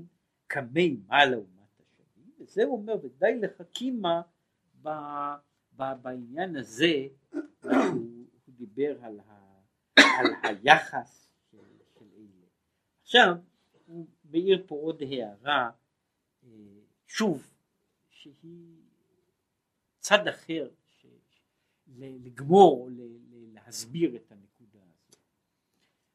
קמי 0.47 0.97
מעלה 1.07 1.39
ומטה 1.39 1.83
שווים, 1.97 2.31
וזה 2.39 2.63
אומר 2.63 2.95
ודי 3.03 3.39
לחכימה 3.41 4.21
בעניין 6.01 6.55
הזה, 6.55 7.07
הוא, 7.61 7.71
הוא 8.45 8.55
דיבר 8.55 9.03
על, 9.03 9.19
ה, 9.19 9.59
על 9.95 10.25
היחס 10.43 11.29
של, 11.51 11.57
של 11.99 12.05
אלה. 12.17 12.47
עכשיו 13.01 13.35
הוא 13.85 14.07
מעיר 14.23 14.63
פה 14.67 14.75
עוד 14.75 15.01
הערה, 15.01 15.71
אה, 16.43 16.49
שוב, 17.07 17.53
שהיא 18.09 18.79
צד 19.99 20.27
אחר 20.27 20.69
לגמור, 21.97 22.89
להסביר 23.69 24.15
את 24.15 24.31
הנקודה 24.31 24.83
הזאת. 24.83 25.15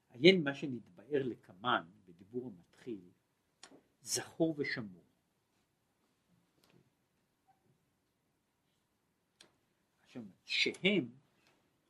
עיין 0.08 0.44
מה 0.44 0.54
שנתבאר 0.54 1.22
לקמן 1.22 1.90
בדיבור 2.04 2.46
המתחיל, 2.46 3.10
זכור 4.02 4.54
ושמור. 4.58 5.04
שהם 10.44 11.08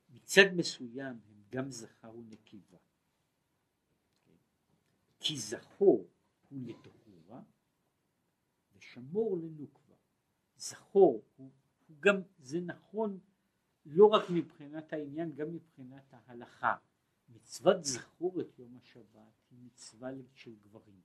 מצד 0.09 0.53
מסוים 0.55 1.19
הם 1.27 1.43
גם 1.49 1.71
זכר 1.71 2.15
ונקבה. 2.15 2.77
כי 5.19 5.37
זכור 5.37 6.09
הוא 6.49 6.59
לטהורה 6.61 7.41
ושמור 8.73 9.37
לנוקבה. 9.37 9.95
זכור 10.57 11.23
הוא, 11.35 11.51
הוא 11.87 11.97
גם, 11.99 12.21
זה 12.39 12.59
נכון 12.61 13.19
לא 13.85 14.05
רק 14.05 14.29
מבחינת 14.29 14.93
העניין, 14.93 15.35
גם 15.35 15.53
מבחינת 15.53 16.13
ההלכה. 16.13 16.75
מצוות 17.29 17.83
זכור 17.83 18.41
את 18.41 18.59
יום 18.59 18.77
השבת 18.77 19.33
היא 19.51 19.59
מצווה 19.59 20.09
של 20.33 20.55
גברים. 20.55 21.01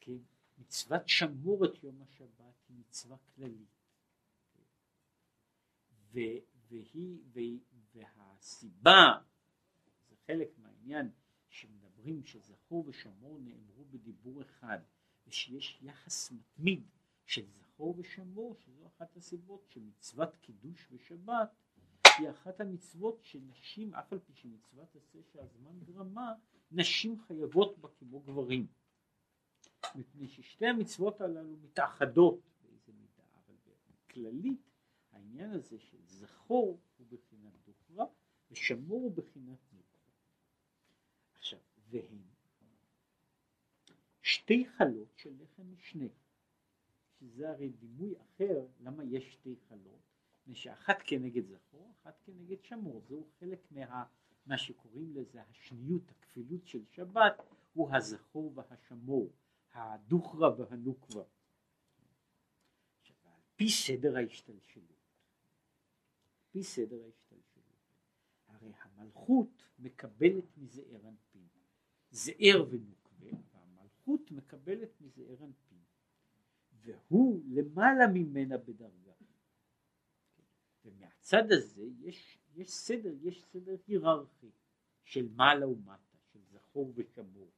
כן? 0.00 0.18
מצוות 0.58 1.08
שמור 1.08 1.64
את 1.64 1.84
יום 1.84 2.02
השבת 2.02 2.54
היא 2.68 2.76
מצווה 2.78 3.16
כללית. 3.34 3.82
ו, 6.12 6.18
והיא, 6.68 7.18
והיא, 7.32 7.60
והסיבה, 7.94 9.18
זה 10.08 10.16
חלק 10.26 10.48
מהעניין, 10.58 11.10
שמדברים 11.48 12.24
שזכור 12.24 12.84
ושמור 12.88 13.38
נאמרו 13.38 13.84
בדיבור 13.84 14.42
אחד, 14.42 14.78
ושיש 15.26 15.78
יחס 15.82 16.30
מתמיד 16.30 16.84
של 17.32 17.46
זכור 17.50 17.94
ושמור, 17.98 18.54
שזו 18.54 18.86
אחת 18.86 19.16
הסיבות 19.16 19.66
שמצוות 19.68 20.36
קידוש 20.40 20.88
ושבת 20.92 21.50
היא 22.18 22.30
אחת 22.30 22.60
המצוות 22.60 23.18
שנשים, 23.22 23.94
אף 23.94 24.12
על 24.12 24.18
פי 24.18 24.32
שמצוות 24.34 24.96
עשה 24.96 25.18
שהזמן 25.32 25.80
גרמה, 25.84 26.34
נשים 26.72 27.20
חייבות 27.20 27.78
בה 27.78 27.88
כמו 27.98 28.20
גברים. 28.20 28.66
מפני 29.94 30.28
ששתי 30.28 30.66
המצוות 30.66 31.20
הללו 31.20 31.56
מתאחדות 31.56 32.40
באיזה 32.62 32.92
מידה, 32.92 33.22
אבל 33.34 33.54
בכללית 34.06 34.70
העניין 35.12 35.50
הזה 35.50 35.78
של 35.78 35.98
זכור 36.06 36.80
הוא 36.96 37.06
בחינת 37.10 37.52
דוכרה 37.64 38.06
ושמור 38.50 39.00
הוא 39.00 39.12
בחינת 39.14 39.58
נוקרה. 39.72 40.12
עכשיו, 41.34 41.60
והן 41.88 42.22
שתי 44.22 44.66
חלות 44.66 45.12
של 45.16 45.42
לחם 45.42 45.72
משנה. 45.72 46.08
שזה 47.22 47.50
הרי 47.50 47.68
דימוי 47.68 48.14
אחר, 48.20 48.66
למה 48.80 49.04
יש 49.04 49.32
שתי 49.32 49.56
חלות? 49.68 50.02
מפני 50.46 51.02
כנגד 51.06 51.46
זכור, 51.46 51.92
אחת 52.02 52.20
כנגד 52.24 52.64
שמור, 52.64 53.00
זהו 53.08 53.28
חלק 53.38 53.66
מה, 53.70 54.04
מה 54.46 54.58
שקוראים 54.58 55.14
לזה 55.14 55.42
השניות, 55.42 56.10
הכפילות 56.10 56.66
של 56.66 56.84
שבת, 56.90 57.42
הוא 57.72 57.90
הזכור 57.92 58.52
והשמור, 58.54 59.30
והנוקבה. 60.58 61.22
עכשיו, 63.00 63.16
על 63.24 63.40
פי 63.56 63.68
סדר 63.68 64.16
ההשתלשלות, 64.16 64.86
פי 66.50 66.62
סדר 66.62 67.04
ההשתלשלות, 67.04 67.92
הרי 68.46 68.72
המלכות 68.80 69.62
מקבלת 69.78 70.56
מזעיר 70.56 71.08
אנפין, 71.08 71.48
זעיר 72.10 72.66
ונוקבה, 72.70 73.36
והמלכות 73.52 74.30
מקבלת 74.30 75.00
מזעיר 75.00 75.44
אנפין. 75.44 75.71
והוא 76.84 77.42
למעלה 77.48 78.06
ממנה 78.12 78.58
בדרגה. 78.58 79.12
ומהצד 80.84 81.52
הזה 81.52 81.84
יש, 82.00 82.38
יש 82.54 82.70
סדר, 82.70 83.14
יש 83.22 83.44
סדר 83.44 83.76
היררכי 83.86 84.50
של 85.04 85.28
מעלה 85.36 85.68
ומטה, 85.68 86.18
של 86.32 86.40
זכור 86.52 86.92
ושמור. 86.96 87.50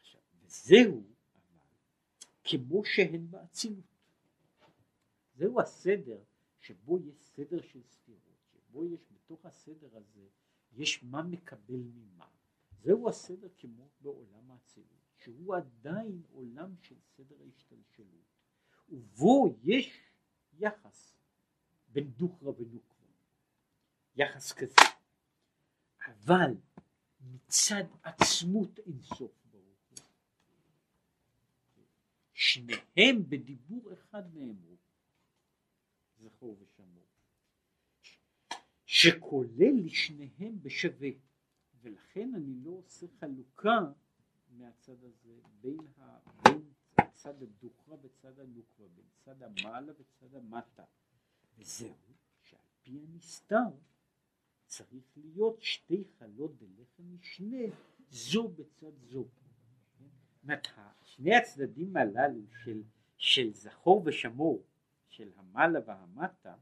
עכשיו, 0.00 0.20
וזהו 0.42 1.02
אבל 1.34 1.66
כמו 2.44 2.84
שהן 2.84 3.30
באצילות. 3.30 3.84
זהו 5.34 5.60
הסדר 5.60 6.22
שבו 6.60 6.98
יש 6.98 7.16
סדר 7.16 7.62
של 7.62 7.82
ספירות, 7.82 8.38
שבו 8.52 8.84
יש 8.84 9.00
בתוך 9.12 9.46
הסדר 9.46 9.96
הזה, 9.96 10.26
יש 10.72 11.02
מה 11.02 11.22
מקבל 11.22 11.82
ממה. 11.94 12.28
זהו 12.82 13.08
הסדר 13.08 13.48
כמו 13.56 13.88
בעולם 14.00 14.50
האצילות. 14.50 15.03
שהוא 15.24 15.56
עדיין 15.56 16.22
עולם 16.32 16.74
של 16.80 16.94
סדר 17.16 17.36
ההשתלשלות, 17.44 18.24
ובו 18.88 19.56
יש 19.62 20.00
יחס 20.52 21.16
בין 21.88 22.10
דוכרא 22.10 22.48
ונוקרא, 22.48 23.06
יחס 24.16 24.52
כזה, 24.52 24.80
אבל 26.06 26.54
מצד 27.20 27.84
עצמות 28.02 28.78
אינסוף 28.78 29.32
ברוך 29.50 29.78
הוא, 29.90 29.98
שניהם 32.32 33.28
בדיבור 33.28 33.92
אחד 33.92 34.34
נאמרו, 34.34 34.76
זכור 36.18 36.56
ושמור, 36.60 37.06
שכולל 38.86 39.84
לשניהם 39.84 40.62
בשווה, 40.62 41.08
ולכן 41.82 42.34
אני 42.34 42.54
לא 42.64 42.70
עושה 42.70 43.06
חלוקה 43.20 43.78
מהצד 44.58 45.04
הזה 45.04 45.40
בין, 45.60 45.78
ה, 45.98 46.18
בין 46.42 46.72
צד 47.12 47.42
הדוכרא 47.42 47.96
וצד 48.02 48.38
הנוקרא, 48.38 48.86
בין 48.94 49.06
צד 49.18 49.42
המעלה 49.42 49.92
וצד 49.98 50.34
המטה, 50.34 50.84
וזהו 51.58 51.94
שעל 52.42 52.60
פי 52.82 53.06
הנסתר 53.08 53.70
צריך 54.66 55.04
להיות 55.16 55.62
שתי 55.62 56.04
חלות 56.18 56.54
בלחם 56.58 57.14
משנה 57.14 57.56
זו 58.10 58.48
בצד 58.48 58.98
זו. 58.98 59.24
זאת 60.44 60.68
שני 61.02 61.36
הצדדים 61.36 61.96
הללו 61.96 62.40
של, 62.64 62.82
של 63.16 63.52
זכור 63.52 64.02
ושמור, 64.06 64.64
של 65.08 65.32
המעלה 65.36 65.78
והמטה, 65.86 66.54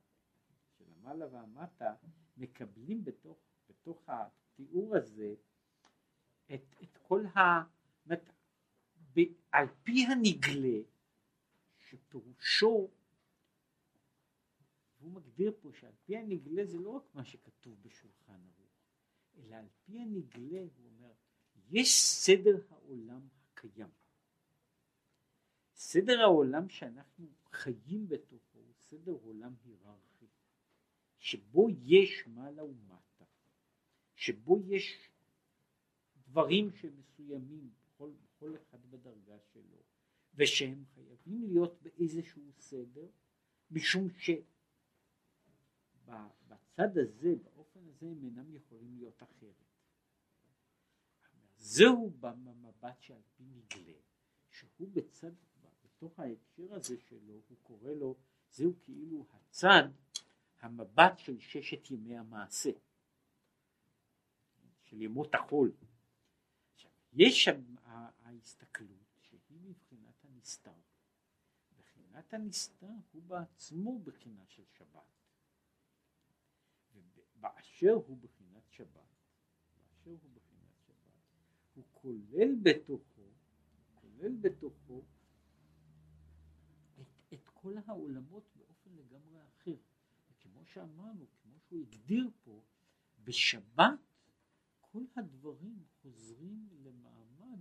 של 0.79 0.85
המעלה 0.93 1.27
והמטה, 1.33 1.95
מקבלים 2.37 3.05
בתוך, 3.05 3.39
בתוך 3.69 4.09
התיאור 4.09 4.97
הזה 4.97 5.35
את, 6.55 6.75
את 6.83 6.99
כל 7.03 7.27
ה... 7.27 7.41
ב, 8.07 9.21
על 9.53 9.67
פי 9.83 10.07
הנגלה, 10.07 10.79
שפירושו, 11.79 12.91
והוא 14.99 15.13
מגדיר 15.13 15.53
פה 15.61 15.71
שעל 15.73 15.93
פי 16.05 16.17
הנגלה 16.17 16.65
זה 16.65 16.79
לא 16.79 16.91
רק 16.91 17.15
מה 17.15 17.25
שכתוב 17.25 17.83
בשולחן 17.83 18.41
ערוך, 18.57 18.71
אלא 19.37 19.57
על 19.57 19.69
פי 19.85 19.99
הנגלה 19.99 20.61
הוא 20.61 20.87
אומר, 20.87 21.13
יש 21.71 21.89
סדר 22.03 22.59
העולם 22.71 23.29
הקיים. 23.53 23.91
סדר 25.75 26.21
העולם 26.21 26.69
שאנחנו 26.69 27.27
חיים 27.53 28.09
בתוכו 28.09 28.59
הוא 28.59 28.75
סדר 28.75 29.13
עולם 29.13 29.55
היררכי, 29.65 30.27
שבו 31.19 31.69
יש 31.83 32.27
מעלה 32.27 32.65
ומטה, 32.65 33.25
שבו 34.15 34.61
יש 34.67 35.11
דברים 36.17 36.71
שמסוימים 36.73 37.71
בכל 38.43 38.57
אחד 38.57 38.91
בדרגה 38.91 39.39
שלו, 39.53 39.83
ושהם 40.35 40.85
חייבים 40.95 41.45
להיות 41.47 41.83
באיזשהו 41.83 42.53
סדר, 42.59 43.09
משום 43.71 44.09
שבצד 44.11 44.49
הזה, 46.79 47.35
באופן 47.43 47.81
הזה, 47.89 48.07
הם 48.07 48.25
אינם 48.25 48.55
יכולים 48.55 48.97
להיות 48.97 49.23
אחרת. 49.23 49.55
זהו 51.57 52.11
במבט 52.21 53.01
שעל 53.01 53.23
פי 53.37 53.45
נגלה, 53.45 53.99
שהוא 54.51 54.89
בצד, 54.93 55.33
בתוך 55.85 56.19
ההקשר 56.19 56.75
הזה 56.75 56.97
שלו, 56.99 57.41
הוא 57.49 57.59
קורא 57.63 57.91
לו, 57.91 58.17
זהו 58.51 58.73
כאילו 58.81 59.27
הצד, 59.33 59.89
המבט 60.61 61.19
של 61.19 61.39
ששת 61.39 61.91
ימי 61.91 62.19
המעשה, 62.19 62.71
של 64.83 65.03
ימות 65.03 65.35
החול. 65.35 65.73
יש 67.13 67.49
ההסתכלות 68.23 69.19
שהיא 69.21 69.61
מבחינת 69.61 70.25
הנסתר. 70.25 70.81
מבחינת 71.79 72.35
הנסתר 72.35 72.93
הוא 73.13 73.23
בעצמו 73.23 73.99
בחינה 73.99 74.47
של 74.47 74.65
שבת. 74.79 75.13
ובאשר 76.95 77.93
הוא 77.93 78.19
בחינת 78.19 78.71
שבת, 78.71 79.17
באשר 79.77 80.11
הוא 80.11 80.31
בחינת 80.35 80.81
שבת, 80.87 81.13
הוא 81.75 81.85
כולל 81.93 82.55
בתוכו, 82.63 83.31
כולל 83.95 84.37
בתוכו 84.41 85.03
את, 87.01 87.07
את 87.33 87.49
כל 87.49 87.75
העולמות 87.87 88.45
באופן 88.57 88.91
לגמרי 88.97 89.39
אחר. 89.49 89.77
וכמו 90.31 90.67
שאמרנו, 90.67 91.27
כמו 91.43 91.59
שהוא 91.61 91.81
הגדיר 91.81 92.31
פה, 92.45 92.63
בשבת 93.25 94.12
כל 94.93 95.05
הדברים 95.17 95.85
חוזרים 96.03 96.69
למעמד 96.73 97.61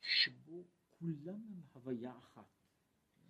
שבו 0.00 0.64
כולם 0.98 1.42
הם 1.52 1.62
הוויה 1.72 2.18
אחת, 2.18 2.48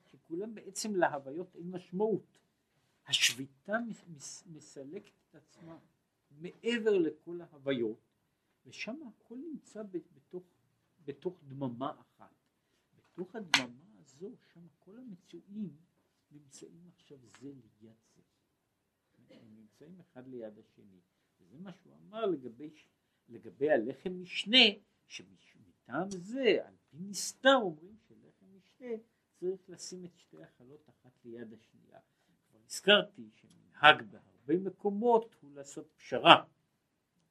שכולם 0.06 0.54
בעצם 0.54 0.94
להוויות 0.94 1.56
אין 1.56 1.70
משמעות. 1.70 2.38
השביתה 3.06 3.72
מסלקת 4.46 5.12
את 5.30 5.34
עצמה 5.34 5.78
מעבר 6.30 6.98
לכל 6.98 7.40
ההוויות, 7.40 8.00
ושם 8.66 8.96
הכל 9.08 9.36
נמצא 9.36 9.82
בתוך, 9.82 10.44
בתוך 11.04 11.40
דממה 11.48 12.00
אחת. 12.00 12.34
בתוך 12.96 13.36
הדממה 13.36 13.98
הזו, 13.98 14.36
שם 14.52 14.66
כל 14.78 14.98
המצויים 14.98 15.76
נמצאים 16.30 16.90
עכשיו 16.94 17.18
זה 17.40 17.52
ליד 17.52 17.96
זה. 18.14 18.22
הם 19.30 19.54
נמצאים 19.54 20.00
אחד 20.00 20.28
ליד 20.28 20.58
השני. 20.58 21.00
וזה 21.51 21.62
מה 21.62 21.72
שהוא 21.72 21.94
אמר 22.09 22.26
לגבי, 22.26 22.70
לגבי 23.28 23.70
הלחם 23.70 24.22
משנה, 24.22 24.66
שמטעם 25.07 26.11
זה, 26.11 26.59
על 26.66 26.74
פי 26.90 26.96
נסתר 27.01 27.55
אומרים 27.55 27.96
שלחם 28.09 28.46
משנה 28.57 28.96
צריך 29.40 29.61
לשים 29.68 30.05
את 30.05 30.18
שתי 30.18 30.42
החלות 30.42 30.88
אחת 30.88 31.12
ליד 31.24 31.53
השנייה. 31.53 31.98
כבר 32.51 32.59
הזכרתי 32.66 33.30
שמנהג 33.34 34.03
בהרבה 34.03 34.70
מקומות 34.70 35.36
הוא 35.40 35.51
לעשות 35.55 35.88
פשרה, 35.96 36.44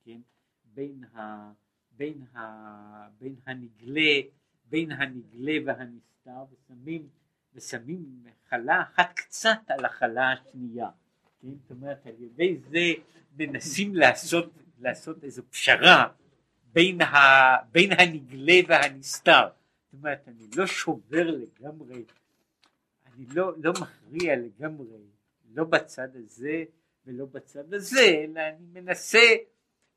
כן, 0.03 0.21
בין, 0.63 1.03
ה, 1.03 1.51
בין, 1.91 2.23
ה, 2.35 3.09
בין 3.17 3.35
הנגלה, 3.45 4.21
בין 4.65 4.91
הנגלה 4.91 5.53
והנסתר 5.65 6.45
ושמים, 6.51 7.09
ושמים 7.53 8.25
חלה 8.49 8.81
אחת 8.81 9.09
קצת 9.15 9.59
על 9.67 9.85
החלה 9.85 10.31
השנייה. 10.31 10.89
כן? 11.41 11.47
זאת 11.47 11.71
אומרת 11.71 12.05
על 12.05 12.13
ידי 12.19 12.57
זה 12.57 12.93
מנסים 13.37 13.95
לעשות, 13.95 14.51
לעשות 14.79 15.23
איזו 15.23 15.43
פשרה 15.49 16.07
בין, 16.73 17.01
ה, 17.01 17.17
בין 17.71 17.91
הנגלה 17.91 18.59
והנסתר. 18.67 19.47
זאת 19.85 19.93
אומרת 19.93 20.27
אני 20.27 20.47
לא 20.55 20.65
שובר 20.67 21.31
לגמרי, 21.31 22.03
אני 23.05 23.25
לא, 23.35 23.51
לא 23.57 23.71
מכריע 23.81 24.35
לגמרי, 24.35 24.97
לא 25.53 25.63
בצד 25.63 26.15
הזה 26.15 26.63
ולא 27.05 27.25
בצד 27.25 27.73
הזה, 27.73 28.05
אלא 28.05 28.41
אני 28.41 28.65
מנסה, 28.73 29.35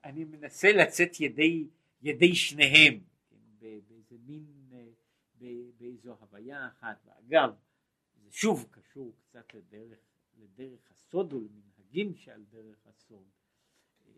אני 0.05 0.24
מנסה 0.24 0.72
לצאת 0.72 1.20
ידי, 1.20 1.66
ידי 2.03 2.34
שניהם, 2.34 3.01
כן? 3.30 3.36
באיזה 3.61 4.16
מין, 4.26 4.45
באיזו 5.78 6.16
הוויה 6.20 6.66
אחת, 6.66 7.07
ואגב 7.07 7.51
זה 8.22 8.28
שוב 8.32 8.68
קשור 8.70 9.12
קצת 9.28 9.55
לדרך, 9.55 9.99
לדרך 10.43 10.90
הסוד 10.90 11.32
ולמנהגים 11.32 12.14
שעל 12.14 12.45
דרך 12.45 12.86
הסוד. 12.86 13.28
אה, 14.07 14.12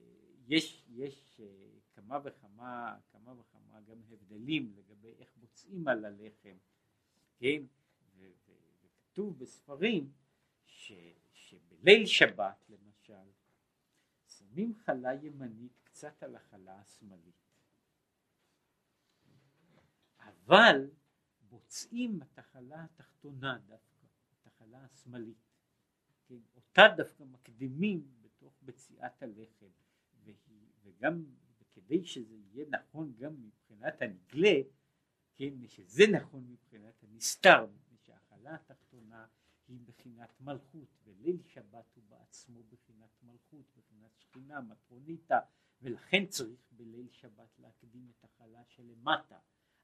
יש, 0.49 0.85
יש 0.89 1.41
אה, 1.41 1.79
כמה 1.93 2.19
וכמה, 2.25 2.99
כמה 3.13 3.41
וכמה 3.41 3.81
גם 3.81 4.03
הבדלים 4.11 4.73
לגבי 4.77 5.15
איך 5.19 5.37
מוצאים 5.37 5.89
על 5.89 6.05
הלחם, 6.05 6.57
כן, 7.37 7.63
וכתוב 8.17 9.39
בספרים 9.39 10.13
ש, 10.67 10.93
שבליל 11.33 12.07
שבת 12.07 12.65
למשל 12.69 13.31
שמים 14.27 14.75
חלה 14.75 15.15
ימנית 15.15 15.79
קצת 15.85 16.23
על 16.23 16.37
החלה 16.37 16.81
השמאלית, 16.81 17.45
אבל 20.19 20.91
מוצאים 21.51 22.23
את 22.23 22.39
החלה 22.39 22.85
התחתונה 22.85 23.59
דווקא, 23.59 24.07
את 24.41 24.47
החלה 24.47 24.85
השמאלית. 24.85 25.54
כן, 26.27 26.39
אותה 26.55 26.83
דווקא 26.97 27.23
מקדימים 27.23 28.09
בתוך 28.23 28.55
בציעת 28.63 29.23
הלחם. 29.23 29.67
וגם 30.85 31.25
כדי 31.71 32.05
שזה 32.05 32.35
יהיה 32.35 32.67
נכון 32.71 33.13
גם 33.17 33.43
מבחינת 33.43 34.03
הנגלה, 34.03 34.61
כן, 35.35 35.67
שזה 35.67 36.05
נכון 36.13 36.47
מבחינת 36.51 37.03
הנסתר, 37.03 37.67
מפני 37.67 37.99
שההכלה 37.99 38.55
התחתונה 38.55 39.27
היא 39.69 39.81
בחינת 39.85 40.41
מלכות 40.41 40.89
וליל 41.05 41.43
שבת 41.43 41.95
הוא 41.95 42.05
בעצמו 42.09 42.63
בחינת 42.63 43.23
מלכות, 43.23 43.67
בחינת 43.77 44.19
שכינה, 44.19 44.61
מטרוניתא 44.61 45.39
ולכן 45.83 46.27
צריך 46.27 46.61
בליל 46.71 47.09
שבת 47.11 47.59
להקדים 47.59 48.11
את 48.11 48.25
החלה 48.25 48.65
שלמטה. 48.65 49.39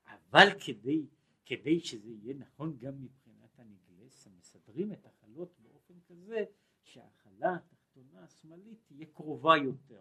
אבל 0.06 0.48
כדי, 0.66 1.06
כדי 1.46 1.80
שזה 1.80 2.10
יהיה 2.10 2.34
נכון 2.34 2.78
גם 2.78 3.02
מבחינת 3.02 3.58
הנגלס, 3.58 4.26
מסדרים 4.26 4.92
את 4.92 5.06
החלות 5.06 5.60
באופן 5.90 6.14
כזה 6.14 6.44
שההכלה 6.82 7.54
התחתונה 7.54 8.24
השמאלית 8.24 8.78
תהיה 8.88 9.06
קרובה 9.14 9.56
יותר, 9.56 10.00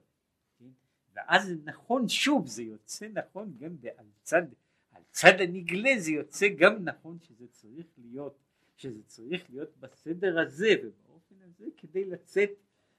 כן? 0.60 0.70
ואז 1.14 1.52
נכון 1.64 2.10
שוב, 2.10 2.48
זה 2.48 2.64
יוצא 2.64 3.08
נכון 3.14 3.58
גם 3.58 3.76
על 3.98 4.06
צד, 4.24 4.44
על 4.92 5.02
צד 5.12 5.34
הנגלה 5.40 5.90
זה 5.98 6.12
יוצא 6.12 6.48
גם 6.58 6.84
נכון 6.84 7.20
שזה 7.20 7.48
צריך 7.48 7.88
להיות, 7.98 8.38
שזה 8.76 9.04
צריך 9.04 9.50
להיות 9.50 9.78
בסדר 9.78 10.40
הזה 10.40 10.70
ובאופן 10.84 11.36
הזה 11.42 11.66
כדי 11.78 12.06
לצאת, 12.06 12.50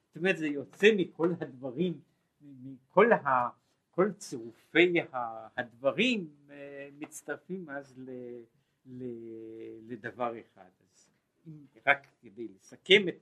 זאת 0.06 0.16
אומרת 0.16 0.38
זה 0.38 0.46
יוצא 0.46 0.86
מכל 0.96 1.32
הדברים, 1.40 2.00
מכל 2.40 3.12
ה... 3.12 3.48
כל 3.90 4.12
צירופי 4.12 4.94
הדברים 5.56 6.30
אה, 6.50 6.88
מצטרפים 6.98 7.70
אז 7.70 8.00
לדבר 9.88 10.40
אחד. 10.40 10.70
רק 11.86 12.06
כדי 12.22 12.48
לסכם 12.48 13.08
את 13.08 13.14